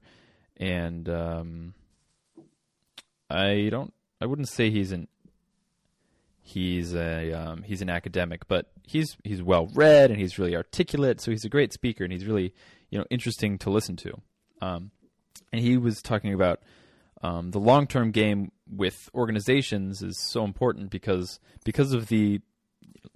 and 0.57 1.07
um, 1.07 1.73
I 3.29 3.69
don't 3.71 3.93
I 4.19 4.25
wouldn't 4.25 4.49
say 4.49 4.69
he's 4.69 4.91
an 4.91 5.07
he's 6.41 6.93
a 6.93 7.33
um, 7.33 7.63
he's 7.63 7.81
an 7.81 7.89
academic, 7.89 8.47
but 8.47 8.71
he's 8.85 9.17
he's 9.23 9.41
well 9.41 9.67
read 9.73 10.11
and 10.11 10.19
he's 10.19 10.37
really 10.37 10.55
articulate. 10.55 11.21
So 11.21 11.31
he's 11.31 11.45
a 11.45 11.49
great 11.49 11.73
speaker, 11.73 12.03
and 12.03 12.11
he's 12.11 12.25
really 12.25 12.53
you 12.89 12.99
know 12.99 13.05
interesting 13.09 13.57
to 13.59 13.69
listen 13.69 13.95
to. 13.97 14.21
Um, 14.61 14.91
and 15.51 15.61
he 15.61 15.77
was 15.77 16.01
talking 16.01 16.33
about 16.33 16.61
um, 17.21 17.51
the 17.51 17.59
long 17.59 17.87
term 17.87 18.11
game 18.11 18.51
with 18.69 19.09
organizations 19.13 20.01
is 20.01 20.19
so 20.19 20.43
important 20.43 20.89
because 20.89 21.39
because 21.63 21.93
of 21.93 22.07
the 22.07 22.41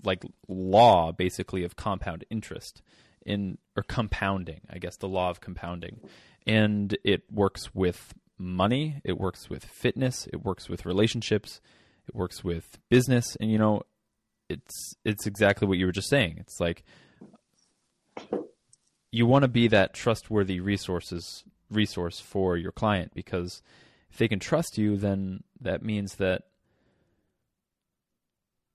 like 0.03 0.23
law 0.47 1.11
basically 1.11 1.63
of 1.63 1.75
compound 1.75 2.25
interest 2.29 2.81
in 3.25 3.57
or 3.75 3.83
compounding, 3.83 4.61
I 4.69 4.77
guess 4.77 4.97
the 4.97 5.07
law 5.07 5.29
of 5.29 5.41
compounding. 5.41 5.99
And 6.47 6.95
it 7.03 7.23
works 7.31 7.73
with 7.73 8.13
money, 8.37 9.01
it 9.03 9.17
works 9.17 9.49
with 9.49 9.65
fitness, 9.65 10.27
it 10.31 10.43
works 10.43 10.69
with 10.69 10.85
relationships, 10.85 11.59
it 12.07 12.15
works 12.15 12.43
with 12.43 12.77
business 12.89 13.35
and 13.39 13.51
you 13.51 13.57
know 13.57 13.81
it's 14.49 14.95
it's 15.03 15.25
exactly 15.25 15.67
what 15.67 15.77
you 15.77 15.85
were 15.85 15.91
just 15.91 16.09
saying. 16.09 16.37
It's 16.39 16.59
like 16.59 16.83
you 19.11 19.25
want 19.25 19.43
to 19.43 19.47
be 19.47 19.67
that 19.67 19.93
trustworthy 19.93 20.59
resources 20.59 21.43
resource 21.71 22.19
for 22.19 22.57
your 22.57 22.71
client 22.71 23.11
because 23.15 23.61
if 24.11 24.17
they 24.17 24.27
can 24.27 24.39
trust 24.39 24.77
you 24.77 24.97
then 24.97 25.43
that 25.59 25.81
means 25.81 26.15
that 26.15 26.43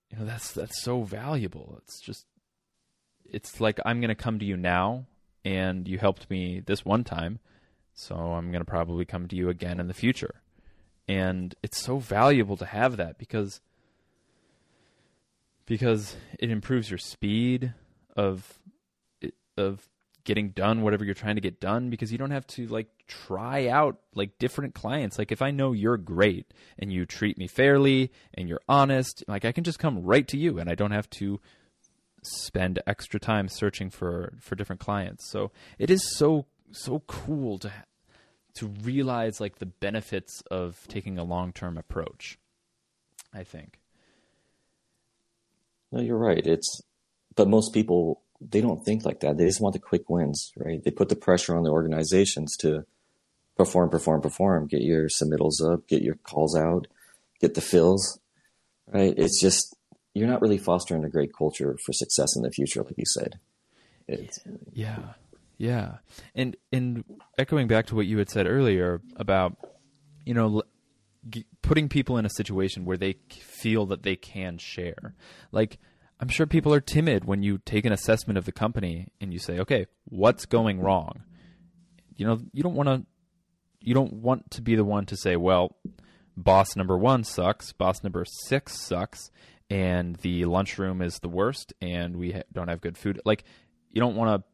you 0.09 0.19
know 0.19 0.25
that's 0.25 0.51
that's 0.51 0.81
so 0.81 1.03
valuable. 1.03 1.79
It's 1.83 2.01
just 2.01 2.25
it's 3.25 3.61
like 3.61 3.79
I'm 3.85 4.01
going 4.01 4.09
to 4.09 4.15
come 4.15 4.39
to 4.39 4.45
you 4.45 4.57
now 4.57 5.05
and 5.45 5.87
you 5.87 5.97
helped 5.97 6.29
me 6.29 6.59
this 6.59 6.85
one 6.85 7.03
time, 7.03 7.39
so 7.93 8.15
I'm 8.15 8.51
going 8.51 8.61
to 8.61 8.69
probably 8.69 9.05
come 9.05 9.27
to 9.27 9.35
you 9.35 9.49
again 9.49 9.79
in 9.79 9.87
the 9.87 9.93
future. 9.93 10.40
And 11.07 11.55
it's 11.63 11.81
so 11.81 11.97
valuable 11.97 12.57
to 12.57 12.65
have 12.65 12.97
that 12.97 13.17
because 13.17 13.61
because 15.65 16.15
it 16.39 16.49
improves 16.49 16.89
your 16.89 16.97
speed 16.97 17.73
of 18.15 18.59
of 19.57 19.87
getting 20.23 20.49
done 20.49 20.81
whatever 20.81 21.03
you're 21.03 21.15
trying 21.15 21.35
to 21.35 21.41
get 21.41 21.59
done 21.59 21.89
because 21.89 22.11
you 22.11 22.17
don't 22.17 22.31
have 22.31 22.45
to 22.45 22.67
like 22.67 22.87
try 23.07 23.67
out 23.67 23.99
like 24.13 24.37
different 24.37 24.73
clients. 24.73 25.17
Like 25.17 25.31
if 25.31 25.41
i 25.41 25.51
know 25.51 25.71
you're 25.71 25.97
great 25.97 26.53
and 26.77 26.93
you 26.93 27.05
treat 27.05 27.37
me 27.37 27.47
fairly 27.47 28.11
and 28.33 28.47
you're 28.47 28.61
honest 28.69 29.23
like 29.27 29.45
i 29.45 29.51
can 29.51 29.63
just 29.63 29.79
come 29.79 30.03
right 30.03 30.27
to 30.27 30.37
you 30.37 30.59
and 30.59 30.69
i 30.69 30.75
don't 30.75 30.91
have 30.91 31.09
to 31.09 31.39
spend 32.23 32.79
extra 32.85 33.19
time 33.19 33.47
searching 33.47 33.89
for 33.89 34.33
for 34.39 34.55
different 34.55 34.79
clients. 34.79 35.29
So 35.29 35.51
it 35.79 35.89
is 35.89 36.15
so 36.15 36.45
so 36.71 36.99
cool 37.07 37.57
to 37.59 37.71
to 38.53 38.67
realize 38.67 39.39
like 39.39 39.59
the 39.59 39.65
benefits 39.65 40.41
of 40.51 40.85
taking 40.87 41.17
a 41.17 41.23
long-term 41.23 41.77
approach 41.77 42.37
i 43.33 43.43
think 43.43 43.79
no 45.91 46.01
you're 46.01 46.17
right 46.17 46.45
it's 46.45 46.81
but 47.35 47.47
most 47.47 47.73
people 47.73 48.21
they 48.41 48.61
don't 48.61 48.83
think 48.83 49.05
like 49.05 49.19
that. 49.19 49.37
They 49.37 49.45
just 49.45 49.61
want 49.61 49.73
the 49.73 49.79
quick 49.79 50.09
wins, 50.09 50.51
right? 50.57 50.83
They 50.83 50.91
put 50.91 51.09
the 51.09 51.15
pressure 51.15 51.55
on 51.55 51.63
the 51.63 51.69
organizations 51.69 52.57
to 52.57 52.85
perform, 53.55 53.89
perform, 53.89 54.21
perform, 54.21 54.67
get 54.67 54.81
your 54.81 55.07
submittals 55.07 55.61
up, 55.61 55.87
get 55.87 56.01
your 56.01 56.15
calls 56.15 56.55
out, 56.55 56.87
get 57.39 57.53
the 57.53 57.61
fills, 57.61 58.19
right? 58.87 59.13
It's 59.15 59.39
just, 59.39 59.75
you're 60.13 60.27
not 60.27 60.41
really 60.41 60.57
fostering 60.57 61.05
a 61.05 61.09
great 61.09 61.31
culture 61.37 61.77
for 61.85 61.93
success 61.93 62.35
in 62.35 62.41
the 62.41 62.51
future, 62.51 62.81
like 62.81 62.97
you 62.97 63.05
said. 63.05 63.39
It's, 64.07 64.39
yeah. 64.73 65.13
Yeah. 65.61 65.97
And, 66.33 66.57
and 66.73 67.05
echoing 67.37 67.67
back 67.67 67.85
to 67.87 67.95
what 67.95 68.07
you 68.07 68.17
had 68.17 68.31
said 68.31 68.47
earlier 68.47 68.99
about, 69.15 69.57
you 70.25 70.33
know, 70.33 70.63
putting 71.61 71.87
people 71.87 72.17
in 72.17 72.25
a 72.25 72.31
situation 72.31 72.83
where 72.83 72.97
they 72.97 73.17
feel 73.29 73.85
that 73.85 74.01
they 74.01 74.15
can 74.15 74.57
share. 74.57 75.13
Like, 75.51 75.77
I'm 76.19 76.29
sure 76.29 76.47
people 76.47 76.73
are 76.73 76.81
timid 76.81 77.25
when 77.25 77.43
you 77.43 77.59
take 77.59 77.85
an 77.85 77.93
assessment 77.93 78.39
of 78.39 78.45
the 78.45 78.51
company 78.51 79.09
and 79.21 79.31
you 79.31 79.37
say, 79.37 79.59
okay, 79.59 79.85
what's 80.05 80.47
going 80.47 80.79
wrong? 80.79 81.25
You 82.15 82.25
know, 82.25 82.39
you 82.53 82.63
don't 82.63 82.75
want 82.75 82.89
to 82.89 83.05
you 83.81 83.93
don't 83.93 84.13
want 84.13 84.49
to 84.51 84.63
be 84.63 84.75
the 84.75 84.83
one 84.83 85.05
to 85.07 85.15
say, 85.15 85.35
well, 85.35 85.75
boss 86.35 86.75
number 86.75 86.97
1 86.97 87.23
sucks, 87.23 87.71
boss 87.71 88.03
number 88.03 88.25
6 88.25 88.79
sucks, 88.79 89.29
and 89.69 90.15
the 90.17 90.45
lunchroom 90.45 91.03
is 91.03 91.19
the 91.19 91.29
worst 91.29 91.71
and 91.81 92.17
we 92.17 92.31
ha- 92.31 92.43
don't 92.51 92.67
have 92.67 92.81
good 92.81 92.97
food. 92.97 93.21
Like 93.25 93.43
you 93.91 94.01
don't 94.01 94.15
want 94.15 94.41
to 94.41 94.50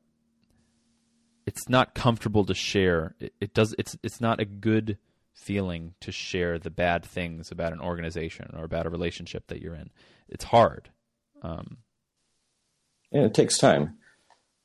it's 1.48 1.68
not 1.68 1.96
comfortable 1.96 2.46
to 2.46 2.54
share. 2.54 3.16
It, 3.20 3.34
it 3.42 3.54
does 3.56 3.74
it's 3.80 3.98
it's 4.04 4.22
not 4.22 4.40
a 4.40 4.46
good 4.46 5.00
feeling 5.34 5.96
to 6.02 6.12
share 6.12 6.60
the 6.60 6.70
bad 6.70 7.04
things 7.04 7.50
about 7.50 7.74
an 7.74 7.80
organization 7.80 8.54
or 8.56 8.64
about 8.64 8.86
a 8.86 8.90
relationship 8.90 9.48
that 9.48 9.62
you're 9.62 9.76
in. 9.76 9.90
It's 10.30 10.44
hard 10.44 10.90
um, 11.42 11.78
and 13.12 13.24
it 13.24 13.34
takes 13.34 13.58
time, 13.58 13.98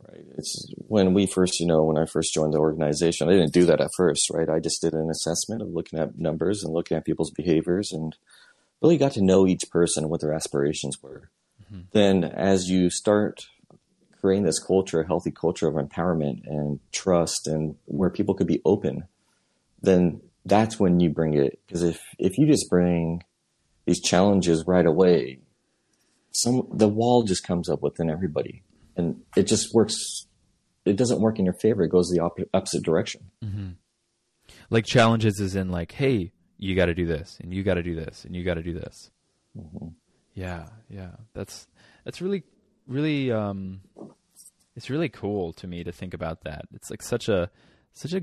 right? 0.08 0.24
It's 0.36 0.72
when 0.76 1.14
we 1.14 1.26
first, 1.26 1.60
you 1.60 1.66
know, 1.66 1.84
when 1.84 1.96
I 1.96 2.06
first 2.06 2.34
joined 2.34 2.52
the 2.52 2.58
organization, 2.58 3.28
I 3.28 3.32
didn't 3.32 3.52
do 3.52 3.66
that 3.66 3.80
at 3.80 3.90
first, 3.96 4.30
right? 4.30 4.48
I 4.48 4.58
just 4.58 4.80
did 4.80 4.94
an 4.94 5.10
assessment 5.10 5.62
of 5.62 5.68
looking 5.68 5.98
at 5.98 6.18
numbers 6.18 6.64
and 6.64 6.72
looking 6.72 6.96
at 6.96 7.04
people's 7.04 7.30
behaviors 7.30 7.92
and 7.92 8.16
really 8.80 8.98
got 8.98 9.12
to 9.12 9.22
know 9.22 9.46
each 9.46 9.70
person 9.70 10.04
and 10.04 10.10
what 10.10 10.20
their 10.20 10.32
aspirations 10.32 11.00
were. 11.02 11.30
Mm-hmm. 11.64 11.82
Then 11.92 12.24
as 12.24 12.68
you 12.68 12.90
start 12.90 13.46
creating 14.22 14.44
this 14.44 14.58
culture, 14.58 15.00
a 15.00 15.06
healthy 15.06 15.32
culture 15.32 15.68
of 15.68 15.74
empowerment 15.74 16.46
and 16.46 16.80
trust 16.92 17.46
and 17.46 17.74
where 17.84 18.08
people 18.08 18.34
could 18.34 18.46
be 18.46 18.62
open, 18.64 19.04
then 19.82 20.22
that's 20.46 20.80
when 20.80 21.00
you 21.00 21.10
bring 21.10 21.34
it. 21.34 21.58
Because 21.66 21.82
if, 21.82 22.00
if 22.18 22.38
you 22.38 22.46
just 22.46 22.70
bring 22.70 23.24
these 23.84 24.00
challenges 24.00 24.64
right 24.66 24.86
away, 24.86 25.40
some 26.30 26.66
the 26.72 26.88
wall 26.88 27.24
just 27.24 27.46
comes 27.46 27.68
up 27.68 27.82
within 27.82 28.08
everybody, 28.08 28.62
and 28.96 29.20
it 29.36 29.42
just 29.42 29.74
works. 29.74 30.26
It 30.86 30.96
doesn't 30.96 31.20
work 31.20 31.38
in 31.38 31.44
your 31.44 31.54
favor. 31.54 31.82
It 31.82 31.90
goes 31.90 32.08
the 32.10 32.20
op- 32.20 32.38
opposite 32.54 32.82
direction. 32.82 33.30
Mm-hmm. 33.44 33.70
Like 34.70 34.86
challenges 34.86 35.40
is 35.40 35.54
in 35.54 35.70
like, 35.70 35.92
hey, 35.92 36.32
you 36.56 36.74
got 36.74 36.86
to 36.86 36.94
do 36.94 37.06
this, 37.06 37.38
and 37.42 37.52
you 37.52 37.62
got 37.62 37.74
to 37.74 37.82
do 37.82 37.94
this, 37.94 38.24
and 38.24 38.34
you 38.34 38.44
got 38.44 38.54
to 38.54 38.62
do 38.62 38.72
this. 38.72 39.10
Mm-hmm. 39.58 39.88
Yeah, 40.34 40.68
yeah, 40.88 41.10
that's 41.34 41.66
that's 42.04 42.22
really, 42.22 42.44
really, 42.86 43.30
um, 43.30 43.80
it's 44.76 44.90
really 44.90 45.08
cool 45.08 45.52
to 45.54 45.66
me 45.66 45.84
to 45.84 45.92
think 45.92 46.14
about 46.14 46.42
that. 46.44 46.66
It's 46.74 46.90
like 46.90 47.02
such 47.02 47.28
a, 47.28 47.50
such 47.92 48.12
a 48.14 48.22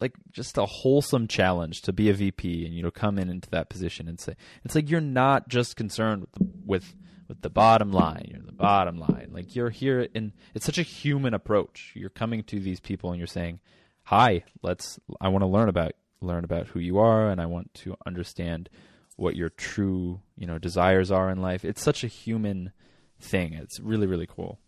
like 0.00 0.14
just 0.30 0.58
a 0.58 0.66
wholesome 0.66 1.26
challenge 1.26 1.82
to 1.82 1.92
be 1.92 2.08
a 2.08 2.12
VP 2.12 2.64
and 2.64 2.72
you 2.72 2.82
know 2.82 2.90
come 2.90 3.18
in 3.18 3.28
into 3.28 3.50
that 3.50 3.68
position 3.68 4.06
and 4.06 4.20
say 4.20 4.36
it's 4.64 4.76
like 4.76 4.88
you're 4.88 5.00
not 5.00 5.48
just 5.48 5.74
concerned 5.74 6.20
with 6.20 6.32
the, 6.34 6.46
with 6.64 6.94
with 7.28 7.42
the 7.42 7.50
bottom 7.50 7.92
line. 7.92 8.30
You're 8.30 8.42
the 8.42 8.52
bottom 8.52 8.98
line. 8.98 9.28
Like 9.32 9.54
you're 9.54 9.70
here 9.70 10.08
and 10.14 10.32
it's 10.54 10.64
such 10.64 10.78
a 10.78 10.82
human 10.82 11.34
approach. 11.34 11.92
You're 11.94 12.08
coming 12.08 12.42
to 12.44 12.58
these 12.58 12.80
people 12.80 13.10
and 13.10 13.18
you're 13.18 13.26
saying, 13.26 13.60
"Hi, 14.04 14.44
let's 14.62 14.98
I 15.20 15.28
want 15.28 15.42
to 15.42 15.46
learn 15.46 15.68
about 15.68 15.92
learn 16.20 16.44
about 16.44 16.68
who 16.68 16.80
you 16.80 16.98
are 16.98 17.30
and 17.30 17.40
I 17.40 17.46
want 17.46 17.72
to 17.74 17.96
understand 18.06 18.68
what 19.16 19.36
your 19.36 19.50
true, 19.50 20.20
you 20.36 20.46
know, 20.46 20.58
desires 20.58 21.10
are 21.10 21.30
in 21.30 21.42
life." 21.42 21.64
It's 21.64 21.82
such 21.82 22.02
a 22.02 22.08
human 22.08 22.72
thing. 23.20 23.54
It's 23.54 23.80
really 23.80 24.06
really 24.06 24.26
cool. 24.26 24.58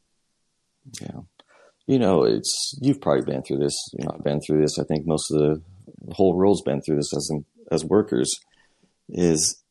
Yeah. 1.00 1.20
You 1.86 1.98
know, 1.98 2.24
it's 2.24 2.78
you've 2.80 3.00
probably 3.00 3.24
been 3.24 3.42
through 3.42 3.58
this. 3.58 3.76
You 3.92 4.04
know, 4.04 4.12
I've 4.14 4.24
been 4.24 4.40
through 4.40 4.62
this. 4.62 4.78
I 4.78 4.84
think 4.84 5.06
most 5.06 5.30
of 5.30 5.38
the, 5.38 5.62
the 6.06 6.14
whole 6.14 6.34
world's 6.34 6.62
been 6.62 6.80
through 6.82 6.96
this 6.96 7.14
as 7.14 7.30
as 7.70 7.84
workers. 7.84 8.38
Is 9.08 9.62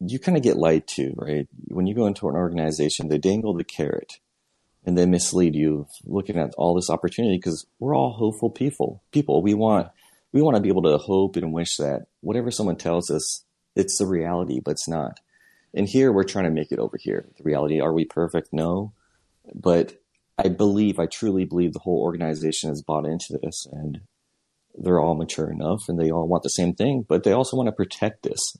you 0.00 0.18
kind 0.18 0.36
of 0.36 0.42
get 0.42 0.56
lied 0.56 0.86
to, 0.88 1.12
right? 1.16 1.46
When 1.68 1.86
you 1.86 1.94
go 1.94 2.06
into 2.06 2.28
an 2.28 2.34
organization, 2.34 3.08
they 3.08 3.18
dangle 3.18 3.54
the 3.54 3.64
carrot 3.64 4.18
and 4.84 4.96
they 4.96 5.06
mislead 5.06 5.54
you 5.54 5.86
looking 6.04 6.38
at 6.38 6.54
all 6.56 6.74
this 6.74 6.90
opportunity 6.90 7.36
because 7.36 7.66
we're 7.78 7.94
all 7.94 8.12
hopeful 8.12 8.50
people. 8.50 9.02
People, 9.12 9.42
we 9.42 9.54
want, 9.54 9.88
we 10.32 10.40
want 10.40 10.56
to 10.56 10.62
be 10.62 10.70
able 10.70 10.82
to 10.82 10.96
hope 10.96 11.36
and 11.36 11.52
wish 11.52 11.76
that 11.76 12.06
whatever 12.20 12.50
someone 12.50 12.76
tells 12.76 13.10
us, 13.10 13.44
it's 13.76 13.98
the 13.98 14.06
reality, 14.06 14.60
but 14.64 14.72
it's 14.72 14.88
not. 14.88 15.20
And 15.74 15.88
here 15.88 16.12
we're 16.12 16.24
trying 16.24 16.46
to 16.46 16.50
make 16.50 16.72
it 16.72 16.78
over 16.78 16.96
here. 16.98 17.26
The 17.36 17.44
reality, 17.44 17.80
are 17.80 17.92
we 17.92 18.04
perfect? 18.04 18.48
No. 18.52 18.92
But 19.54 19.94
I 20.38 20.48
believe, 20.48 20.98
I 20.98 21.06
truly 21.06 21.44
believe 21.44 21.72
the 21.72 21.80
whole 21.80 22.02
organization 22.02 22.70
has 22.70 22.82
bought 22.82 23.06
into 23.06 23.38
this 23.40 23.66
and 23.70 24.00
they're 24.74 25.00
all 25.00 25.14
mature 25.14 25.50
enough 25.50 25.82
and 25.88 25.98
they 25.98 26.10
all 26.10 26.26
want 26.26 26.42
the 26.42 26.48
same 26.48 26.74
thing, 26.74 27.04
but 27.08 27.24
they 27.24 27.32
also 27.32 27.56
want 27.56 27.68
to 27.68 27.72
protect 27.72 28.22
this 28.22 28.56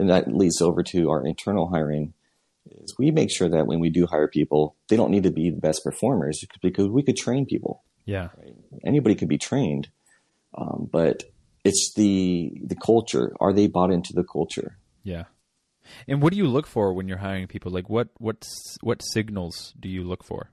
and 0.00 0.08
that 0.08 0.34
leads 0.34 0.62
over 0.62 0.82
to 0.82 1.10
our 1.10 1.24
internal 1.26 1.68
hiring 1.68 2.14
is 2.70 2.94
we 2.98 3.10
make 3.10 3.30
sure 3.30 3.48
that 3.48 3.66
when 3.66 3.80
we 3.80 3.90
do 3.90 4.06
hire 4.06 4.28
people, 4.28 4.76
they 4.88 4.96
don't 4.96 5.10
need 5.10 5.24
to 5.24 5.30
be 5.30 5.50
the 5.50 5.60
best 5.60 5.84
performers 5.84 6.44
because 6.62 6.88
we 6.88 7.02
could 7.02 7.16
train 7.16 7.44
people. 7.44 7.82
Yeah. 8.06 8.28
Right? 8.38 8.54
Anybody 8.84 9.14
could 9.14 9.28
be 9.28 9.38
trained. 9.38 9.88
Um, 10.56 10.88
but 10.90 11.24
it's 11.64 11.92
the, 11.94 12.50
the 12.64 12.76
culture. 12.76 13.32
Are 13.40 13.52
they 13.52 13.66
bought 13.66 13.92
into 13.92 14.14
the 14.14 14.24
culture? 14.24 14.78
Yeah. 15.04 15.24
And 16.08 16.22
what 16.22 16.32
do 16.32 16.38
you 16.38 16.46
look 16.46 16.66
for 16.66 16.92
when 16.92 17.08
you're 17.08 17.18
hiring 17.18 17.46
people? 17.46 17.72
Like 17.72 17.88
what, 17.88 18.08
what, 18.18 18.46
what 18.80 19.02
signals 19.02 19.74
do 19.78 19.88
you 19.88 20.04
look 20.04 20.24
for? 20.24 20.50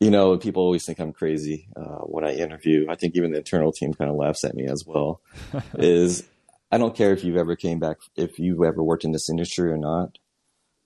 You 0.00 0.10
know, 0.10 0.36
people 0.36 0.62
always 0.62 0.84
think 0.84 0.98
I'm 0.98 1.12
crazy 1.12 1.68
uh, 1.76 2.00
when 2.00 2.24
I 2.24 2.34
interview. 2.34 2.86
I 2.90 2.96
think 2.96 3.16
even 3.16 3.30
the 3.30 3.38
internal 3.38 3.72
team 3.72 3.94
kind 3.94 4.10
of 4.10 4.16
laughs 4.16 4.44
at 4.44 4.54
me 4.54 4.66
as 4.66 4.84
well. 4.86 5.20
is 5.74 6.24
I 6.70 6.78
don't 6.78 6.96
care 6.96 7.12
if 7.12 7.24
you've 7.24 7.36
ever 7.36 7.56
came 7.56 7.78
back, 7.78 7.98
if 8.16 8.38
you've 8.38 8.62
ever 8.62 8.82
worked 8.82 9.04
in 9.04 9.12
this 9.12 9.30
industry 9.30 9.70
or 9.70 9.76
not, 9.76 10.18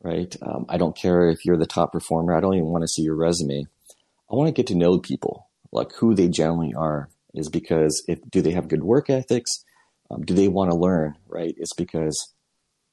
right? 0.02 0.36
Um, 0.42 0.66
I 0.68 0.76
don't 0.76 0.96
care 0.96 1.30
if 1.30 1.44
you're 1.44 1.56
the 1.56 1.66
top 1.66 1.92
performer. 1.92 2.36
I 2.36 2.40
don't 2.40 2.54
even 2.54 2.68
want 2.68 2.82
to 2.82 2.88
see 2.88 3.02
your 3.02 3.16
resume. 3.16 3.66
I 4.30 4.34
want 4.34 4.48
to 4.48 4.52
get 4.52 4.66
to 4.68 4.74
know 4.74 4.98
people, 4.98 5.48
like 5.72 5.92
who 5.94 6.14
they 6.14 6.28
generally 6.28 6.74
are 6.74 7.08
is 7.34 7.48
because 7.48 8.04
if 8.06 8.18
do 8.30 8.42
they 8.42 8.52
have 8.52 8.68
good 8.68 8.84
work 8.84 9.08
ethics? 9.08 9.64
Um, 10.10 10.22
do 10.22 10.34
they 10.34 10.48
want 10.48 10.70
to 10.70 10.76
learn? 10.76 11.16
Right? 11.26 11.54
It's 11.56 11.74
because 11.74 12.34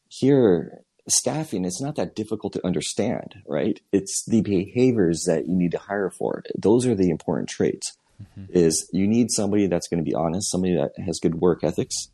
here 0.08 0.82
staffing 1.08 1.66
it's 1.66 1.82
not 1.82 1.96
that 1.96 2.16
difficult 2.16 2.54
to 2.54 2.66
understand 2.66 3.36
right? 3.48 3.80
It's 3.92 4.24
the 4.26 4.42
behaviors 4.42 5.24
that 5.28 5.48
you 5.48 5.56
need 5.56 5.72
to 5.72 5.78
hire 5.78 6.10
for. 6.10 6.44
Those 6.58 6.86
are 6.86 6.96
the 6.96 7.10
important 7.10 7.50
traits. 7.50 7.98
Mm-hmm. 8.22 8.46
is 8.58 8.90
you 8.94 9.08
need 9.08 9.30
somebody 9.30 9.68
that's 9.68 9.90
going 9.90 10.02
to 10.02 10.10
be 10.10 10.16
honest 10.16 10.50
somebody 10.50 10.74
that 10.76 10.92
has 11.06 11.20
good 11.22 11.36
work 11.36 11.66
ethics 11.66 12.08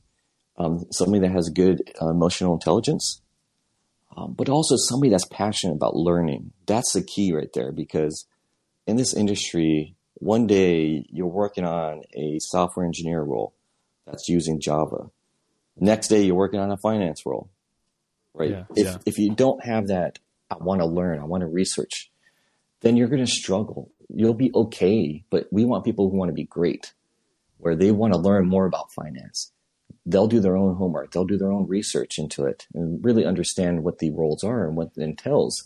um, 0.57 0.83
somebody 0.91 1.19
that 1.19 1.31
has 1.31 1.49
good 1.49 1.83
uh, 2.01 2.09
emotional 2.09 2.55
intelligence 2.55 3.21
um, 4.15 4.33
but 4.33 4.49
also 4.49 4.75
somebody 4.75 5.09
that's 5.09 5.25
passionate 5.25 5.75
about 5.75 5.95
learning. 5.95 6.51
That's 6.65 6.93
the 6.93 7.03
key 7.03 7.33
right 7.33 7.51
there 7.53 7.71
because 7.71 8.25
in 8.85 8.97
this 8.97 9.13
industry 9.13 9.95
one 10.15 10.47
day 10.47 11.05
you're 11.09 11.27
working 11.27 11.65
on 11.65 12.01
a 12.13 12.37
software 12.39 12.85
engineer 12.85 13.21
role 13.21 13.53
that's 14.05 14.27
using 14.27 14.59
java. 14.59 15.09
Next 15.77 16.09
day 16.09 16.23
you're 16.23 16.35
working 16.35 16.59
on 16.59 16.71
a 16.71 16.77
finance 16.77 17.25
role 17.25 17.49
right? 18.33 18.51
Yeah, 18.51 18.63
if 18.75 18.85
yeah. 18.85 18.97
if 19.05 19.17
you 19.17 19.33
don't 19.33 19.63
have 19.63 19.87
that, 19.87 20.19
I 20.49 20.55
want 20.59 20.81
to 20.81 20.85
learn, 20.85 21.19
I 21.19 21.25
want 21.25 21.41
to 21.41 21.47
research, 21.47 22.11
then 22.81 22.97
you're 22.97 23.07
going 23.07 23.25
to 23.25 23.31
struggle. 23.31 23.91
You'll 24.13 24.33
be 24.33 24.51
okay, 24.53 25.23
but 25.29 25.47
we 25.51 25.65
want 25.65 25.85
people 25.85 26.09
who 26.09 26.17
want 26.17 26.29
to 26.29 26.33
be 26.33 26.43
great, 26.43 26.93
where 27.57 27.75
they 27.75 27.91
want 27.91 28.13
to 28.13 28.19
learn 28.19 28.47
more 28.47 28.65
about 28.65 28.91
finance. 28.91 29.51
They'll 30.05 30.27
do 30.27 30.39
their 30.39 30.57
own 30.57 30.75
homework. 30.75 31.11
They'll 31.11 31.25
do 31.25 31.37
their 31.37 31.51
own 31.51 31.67
research 31.67 32.17
into 32.17 32.45
it 32.45 32.67
and 32.73 33.03
really 33.03 33.25
understand 33.25 33.83
what 33.83 33.99
the 33.99 34.11
roles 34.11 34.43
are 34.43 34.67
and 34.67 34.75
what 34.75 34.91
it 34.97 35.01
entails. 35.01 35.63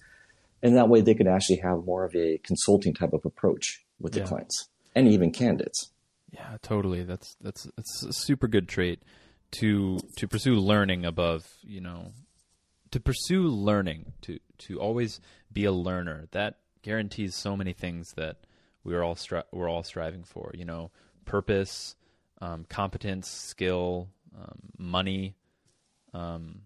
And 0.62 0.76
that 0.76 0.90
way 0.90 1.02
they 1.02 1.16
could 1.16 1.28
actually 1.28 1.58
have 1.58 1.86
more 1.86 2.04
of 2.06 2.16
a 2.16 2.40
consulting 2.40 2.94
type 2.94 3.14
of 3.14 3.26
approach 3.26 3.84
with 4.00 4.14
the 4.14 4.20
yeah. 4.20 4.26
clients 4.26 4.68
and 4.94 5.08
even 5.08 5.32
candidates. 5.32 5.92
Yeah, 6.32 6.58
totally. 6.62 7.04
That's 7.04 7.36
that's 7.40 7.64
that's 7.76 8.04
a 8.04 8.14
super 8.14 8.48
good 8.48 8.68
trait 8.68 9.02
to 9.52 10.00
to 10.18 10.28
pursue 10.28 10.56
learning 10.56 11.06
above, 11.06 11.46
you 11.64 11.80
know, 11.80 12.12
to 12.96 13.00
pursue 13.02 13.50
learning, 13.50 14.14
to 14.22 14.40
to 14.58 14.80
always 14.80 15.20
be 15.52 15.66
a 15.66 15.72
learner, 15.74 16.30
that 16.32 16.60
guarantees 16.82 17.36
so 17.36 17.58
many 17.58 17.74
things 17.74 18.14
that 18.14 18.38
we 18.86 18.96
are 18.96 19.04
all 19.04 19.16
stri- 19.16 19.44
we're 19.52 19.70
all 19.70 19.84
striving 19.84 20.24
for. 20.24 20.52
You 20.54 20.64
know, 20.64 20.92
purpose, 21.26 21.98
um, 22.40 22.64
competence, 22.70 23.28
skill, 23.28 24.08
um, 24.34 24.60
money. 24.78 25.36
Um, 26.14 26.62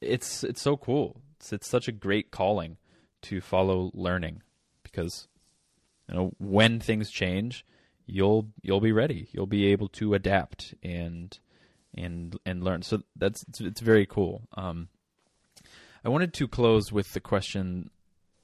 it's 0.00 0.42
it's 0.42 0.60
so 0.60 0.76
cool. 0.76 1.22
It's 1.36 1.52
it's 1.52 1.68
such 1.68 1.86
a 1.86 1.92
great 1.92 2.32
calling 2.32 2.76
to 3.22 3.40
follow 3.40 3.92
learning 3.94 4.42
because 4.82 5.28
you 6.08 6.16
know 6.16 6.32
when 6.38 6.80
things 6.80 7.08
change, 7.08 7.64
you'll 8.04 8.48
you'll 8.62 8.80
be 8.80 8.90
ready. 8.90 9.28
You'll 9.30 9.46
be 9.46 9.66
able 9.66 9.90
to 9.90 10.14
adapt 10.14 10.74
and 10.82 11.38
and 11.96 12.36
and 12.44 12.64
learn. 12.64 12.82
So 12.82 13.02
that's 13.14 13.44
it's, 13.44 13.60
it's 13.60 13.80
very 13.80 14.06
cool. 14.06 14.48
Um, 14.56 14.88
I 16.04 16.08
wanted 16.08 16.34
to 16.34 16.48
close 16.48 16.92
with 16.92 17.12
the 17.12 17.20
question, 17.20 17.90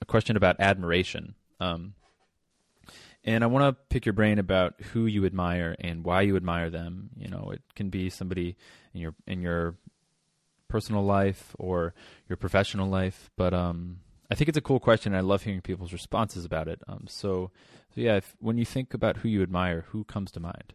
a 0.01 0.07
question 0.07 0.37
about 0.37 0.57
admiration. 0.61 1.35
Um, 1.61 1.95
and 3.23 3.45
I 3.45 3.49
want 3.49 3.77
to 3.77 3.83
pick 3.91 4.07
your 4.07 4.15
brain 4.15 4.39
about 4.39 4.81
who 4.81 5.05
you 5.05 5.27
admire 5.27 5.77
and 5.79 6.05
why 6.05 6.23
you 6.23 6.37
admire 6.37 6.71
them. 6.71 7.11
You 7.17 7.29
know, 7.29 7.51
it 7.53 7.61
can 7.75 7.91
be 7.91 8.09
somebody 8.09 8.57
in 8.95 9.01
your 9.03 9.15
in 9.27 9.43
your 9.43 9.75
personal 10.69 11.05
life 11.05 11.55
or 11.59 11.93
your 12.29 12.39
professional 12.39 12.89
life, 12.89 13.29
but 13.37 13.53
um, 13.53 13.99
I 14.31 14.37
think 14.37 14.49
it's 14.49 14.57
a 14.57 14.63
cool 14.63 14.81
question. 14.81 15.15
I 15.15 15.21
love 15.21 15.43
hearing 15.43 15.61
people's 15.61 15.93
responses 15.93 16.45
about 16.45 16.69
it. 16.69 16.81
Um, 16.89 17.07
so, 17.09 17.51
so 17.95 18.01
yeah, 18.01 18.17
if, 18.17 18.37
when 18.39 18.57
you 18.57 18.65
think 18.65 18.95
about 18.95 19.19
who 19.19 19.29
you 19.29 19.43
admire, 19.43 19.85
who 19.89 20.05
comes 20.05 20.31
to 20.33 20.41
mind? 20.41 20.73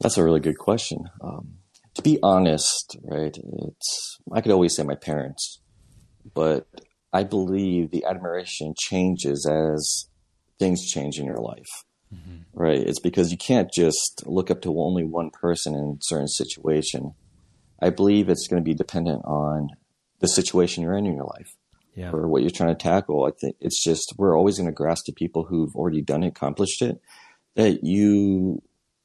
That's 0.00 0.18
a 0.18 0.24
really 0.24 0.40
good 0.40 0.58
question. 0.58 1.08
Um, 1.20 1.58
to 1.94 2.02
be 2.02 2.18
honest, 2.22 2.96
right, 3.02 3.36
it's 3.36 4.18
I 4.32 4.40
could 4.40 4.52
always 4.52 4.74
say 4.74 4.82
my 4.82 4.94
parents, 4.94 5.60
but 6.34 6.66
I 7.12 7.24
believe 7.24 7.90
the 7.90 8.04
admiration 8.04 8.74
changes 8.76 9.46
as 9.46 10.08
things 10.58 10.86
change 10.86 11.18
in 11.18 11.26
your 11.26 11.38
life. 11.38 11.84
Mm-hmm. 12.14 12.36
Right? 12.52 12.78
It's 12.78 13.00
because 13.00 13.30
you 13.30 13.38
can't 13.38 13.72
just 13.72 14.22
look 14.26 14.50
up 14.50 14.62
to 14.62 14.80
only 14.80 15.04
one 15.04 15.30
person 15.30 15.74
in 15.74 15.96
a 15.98 16.02
certain 16.02 16.28
situation. 16.28 17.14
I 17.80 17.90
believe 17.90 18.28
it's 18.28 18.46
going 18.46 18.62
to 18.62 18.64
be 18.64 18.74
dependent 18.74 19.24
on 19.24 19.68
the 20.20 20.28
situation 20.28 20.82
you're 20.82 20.96
in 20.96 21.06
in 21.06 21.16
your 21.16 21.24
life 21.24 21.56
yeah. 21.94 22.10
or 22.10 22.28
what 22.28 22.42
you're 22.42 22.50
trying 22.50 22.74
to 22.74 22.82
tackle. 22.82 23.24
I 23.24 23.30
think 23.38 23.56
it's 23.60 23.82
just 23.82 24.14
we're 24.16 24.36
always 24.36 24.58
going 24.58 24.68
to 24.68 24.72
grasp 24.72 25.06
to 25.06 25.12
people 25.12 25.44
who've 25.44 25.74
already 25.74 26.02
done 26.02 26.22
it, 26.22 26.28
accomplished 26.28 26.82
it, 26.82 27.00
that 27.54 27.82
you 27.82 28.62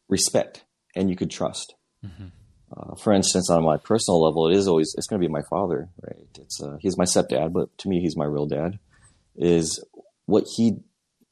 respect 0.09 0.63
and 0.95 1.09
you 1.09 1.15
could 1.15 1.31
trust. 1.31 1.75
Mm-hmm. 2.05 2.27
Uh, 2.75 2.95
for 2.95 3.13
instance, 3.13 3.49
on 3.49 3.63
my 3.63 3.77
personal 3.77 4.21
level, 4.21 4.49
it 4.49 4.55
is 4.55 4.67
always 4.67 4.93
it's 4.97 5.07
going 5.07 5.21
to 5.21 5.27
be 5.27 5.31
my 5.31 5.43
father, 5.49 5.89
right? 6.01 6.17
It's 6.39 6.61
uh, 6.61 6.77
he's 6.79 6.97
my 6.97 7.05
stepdad, 7.05 7.53
but 7.53 7.75
to 7.79 7.89
me, 7.89 8.01
he's 8.01 8.17
my 8.17 8.25
real 8.25 8.45
dad. 8.45 8.79
Is 9.35 9.83
what 10.25 10.45
he 10.55 10.79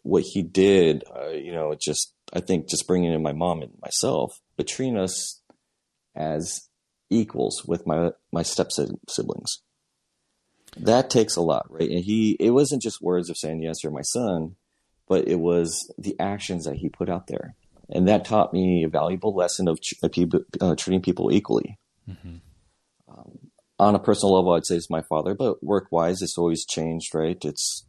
what 0.03 0.23
he 0.23 0.43
did, 0.43 1.03
uh, 1.13 1.29
you 1.29 1.51
know, 1.51 1.75
just 1.79 2.13
I 2.31 2.39
think 2.39 2.69
just 2.69 2.87
bringing 2.87 3.11
in 3.11 3.23
my 3.23 3.33
mom 3.33 3.61
and 3.61 3.73
myself, 3.81 4.39
treating 4.65 4.97
us 4.97 5.41
as 6.15 6.69
equals 7.09 7.65
with 7.65 7.85
my 7.85 8.11
my 8.31 8.43
step 8.43 8.71
siblings. 8.71 9.61
That 10.77 11.09
takes 11.09 11.35
a 11.35 11.41
lot, 11.41 11.65
right? 11.69 11.89
And 11.89 12.03
he 12.03 12.37
it 12.39 12.51
wasn't 12.51 12.81
just 12.81 13.01
words 13.01 13.29
of 13.29 13.37
saying 13.37 13.61
yes, 13.61 13.83
you're 13.83 13.91
my 13.91 14.01
son, 14.01 14.55
but 15.07 15.27
it 15.27 15.39
was 15.39 15.91
the 15.97 16.15
actions 16.19 16.65
that 16.65 16.77
he 16.77 16.89
put 16.89 17.09
out 17.09 17.27
there 17.27 17.55
and 17.89 18.07
that 18.07 18.25
taught 18.25 18.53
me 18.53 18.83
a 18.83 18.89
valuable 18.89 19.35
lesson 19.35 19.67
of 19.67 19.79
uh, 20.61 20.75
treating 20.75 21.01
people 21.01 21.31
equally. 21.31 21.77
Mm-hmm. 22.09 22.37
Um, 23.07 23.39
on 23.77 23.95
a 23.95 23.99
personal 23.99 24.35
level, 24.35 24.53
I'd 24.53 24.65
say 24.65 24.75
it's 24.75 24.89
my 24.89 25.01
father, 25.01 25.33
but 25.33 25.63
work 25.63 25.87
wise, 25.91 26.21
it's 26.21 26.37
always 26.37 26.65
changed, 26.65 27.13
right? 27.13 27.37
It's 27.43 27.85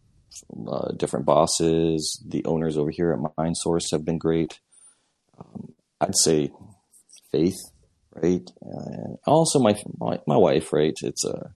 uh, 0.69 0.93
different 0.93 1.27
bosses. 1.27 2.23
The 2.27 2.45
owners 2.45 2.77
over 2.77 2.91
here 2.91 3.13
at 3.13 3.37
MindSource 3.37 3.93
have 3.93 4.05
been 4.05 4.19
great. 4.19 4.61
Um, 5.39 5.75
I'd 6.01 6.17
say 6.17 6.51
faith, 7.31 7.59
right? 8.13 8.49
And 8.61 9.19
also 9.27 9.59
my, 9.59 9.81
my, 9.99 10.19
my 10.27 10.37
wife, 10.37 10.73
right? 10.73 10.97
It's 11.03 11.25
a 11.25 11.37
uh, 11.37 11.49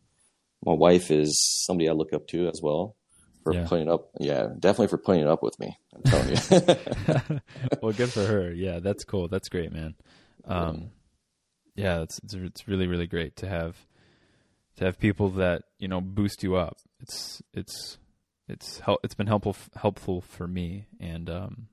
my 0.65 0.75
wife 0.75 1.11
is 1.11 1.41
somebody 1.65 1.89
I 1.89 1.93
look 1.93 2.13
up 2.13 2.29
to 2.29 2.47
as 2.49 2.61
well 2.63 2.95
for 3.43 3.55
yeah. 3.55 3.67
putting 3.67 3.91
up. 3.91 4.11
Yeah, 4.19 4.49
definitely 4.59 4.89
for 4.89 4.99
putting 4.99 5.23
it 5.23 5.29
up 5.29 5.43
with 5.43 5.59
me. 5.59 5.77
I'm 5.95 6.03
telling 6.03 6.29
you. 6.29 7.41
well, 7.83 7.93
good 7.93 8.13
for 8.13 8.25
her. 8.25 8.53
Yeah, 8.53 8.81
that's 8.81 9.05
cool. 9.05 9.29
That's 9.29 9.49
great, 9.49 9.73
man. 9.73 9.95
Um, 10.45 10.91
yeah, 11.75 12.03
it's, 12.03 12.19
it's 12.25 12.35
it's 12.35 12.69
really 12.69 12.87
really 12.87 13.07
great 13.07 13.37
to 13.37 13.49
have 13.49 13.77
to 14.77 14.85
have 14.85 14.99
people 14.99 15.31
that 15.31 15.63
you 15.79 15.89
know 15.89 16.01
boost 16.01 16.43
you 16.43 16.57
up. 16.57 16.79
It's 17.01 17.43
it's 17.53 17.99
it's 18.49 18.81
help, 18.81 19.01
it's 19.05 19.15
been 19.15 19.27
helpful 19.27 19.57
helpful 19.77 20.21
for 20.21 20.47
me 20.47 20.87
and 20.99 21.31
um, 21.31 21.69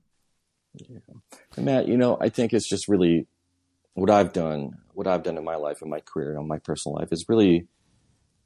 yeah. 0.74 0.98
And 1.56 1.66
Matt, 1.66 1.88
you 1.88 1.96
know, 1.96 2.16
I 2.20 2.28
think 2.28 2.52
it's 2.52 2.68
just 2.68 2.88
really 2.88 3.26
what 3.94 4.10
I've 4.10 4.32
done, 4.32 4.78
what 4.94 5.06
I've 5.06 5.22
done 5.22 5.36
in 5.36 5.44
my 5.44 5.56
life, 5.56 5.82
in 5.82 5.90
my 5.90 6.00
career, 6.00 6.36
in 6.36 6.46
my 6.46 6.58
personal 6.58 6.96
life, 6.98 7.08
is 7.10 7.26
really 7.28 7.66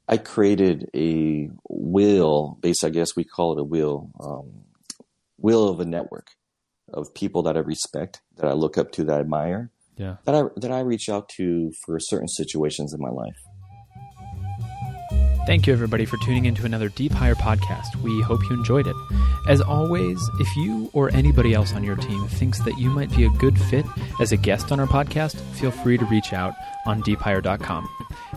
I 0.07 0.17
created 0.17 0.89
a 0.93 1.49
wheel, 1.69 2.57
based, 2.61 2.83
I 2.83 2.89
guess 2.89 3.15
we 3.15 3.23
call 3.23 3.53
it 3.53 3.61
a 3.61 3.63
wheel, 3.63 4.09
um, 4.19 4.65
wheel 5.37 5.69
of 5.69 5.79
a 5.79 5.85
network 5.85 6.27
of 6.93 7.13
people 7.13 7.43
that 7.43 7.55
I 7.55 7.61
respect, 7.61 8.21
that 8.35 8.45
I 8.45 8.53
look 8.53 8.77
up 8.77 8.91
to, 8.93 9.05
that 9.05 9.17
I 9.17 9.19
admire, 9.21 9.71
yeah. 9.97 10.17
that 10.25 10.35
I 10.35 10.43
that 10.57 10.71
I 10.71 10.81
reach 10.81 11.09
out 11.09 11.29
to 11.37 11.71
for 11.85 11.99
certain 11.99 12.27
situations 12.27 12.93
in 12.93 12.99
my 12.99 13.09
life. 13.09 13.37
Thank 15.45 15.67
you, 15.67 15.73
everybody, 15.73 16.05
for 16.05 16.17
tuning 16.17 16.45
in 16.45 16.55
to 16.55 16.65
another 16.65 16.87
Deep 16.87 17.11
Hire 17.11 17.35
podcast. 17.35 17.97
We 17.97 18.21
hope 18.21 18.41
you 18.43 18.55
enjoyed 18.55 18.87
it. 18.87 18.95
As 19.49 19.59
always, 19.59 20.17
if 20.39 20.55
you 20.55 20.89
or 20.93 21.13
anybody 21.13 21.53
else 21.53 21.73
on 21.73 21.83
your 21.83 21.97
team 21.97 22.27
thinks 22.29 22.59
that 22.59 22.77
you 22.77 22.89
might 22.89 23.13
be 23.13 23.25
a 23.25 23.29
good 23.29 23.59
fit 23.59 23.85
as 24.21 24.31
a 24.31 24.37
guest 24.37 24.71
on 24.71 24.79
our 24.79 24.87
podcast, 24.87 25.35
feel 25.55 25.71
free 25.71 25.97
to 25.97 26.05
reach 26.05 26.31
out 26.31 26.53
on 26.85 27.03
deephire.com. 27.03 27.89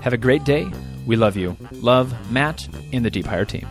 Have 0.03 0.13
a 0.13 0.19
great 0.19 0.45
day. 0.45 0.71
We 1.07 1.17
love 1.17 1.37
you. 1.37 1.57
Love, 1.73 2.15
Matt, 2.31 2.69
and 2.93 3.05
the 3.05 3.11
Deep 3.11 3.27
Hire 3.27 3.45
team. 3.45 3.67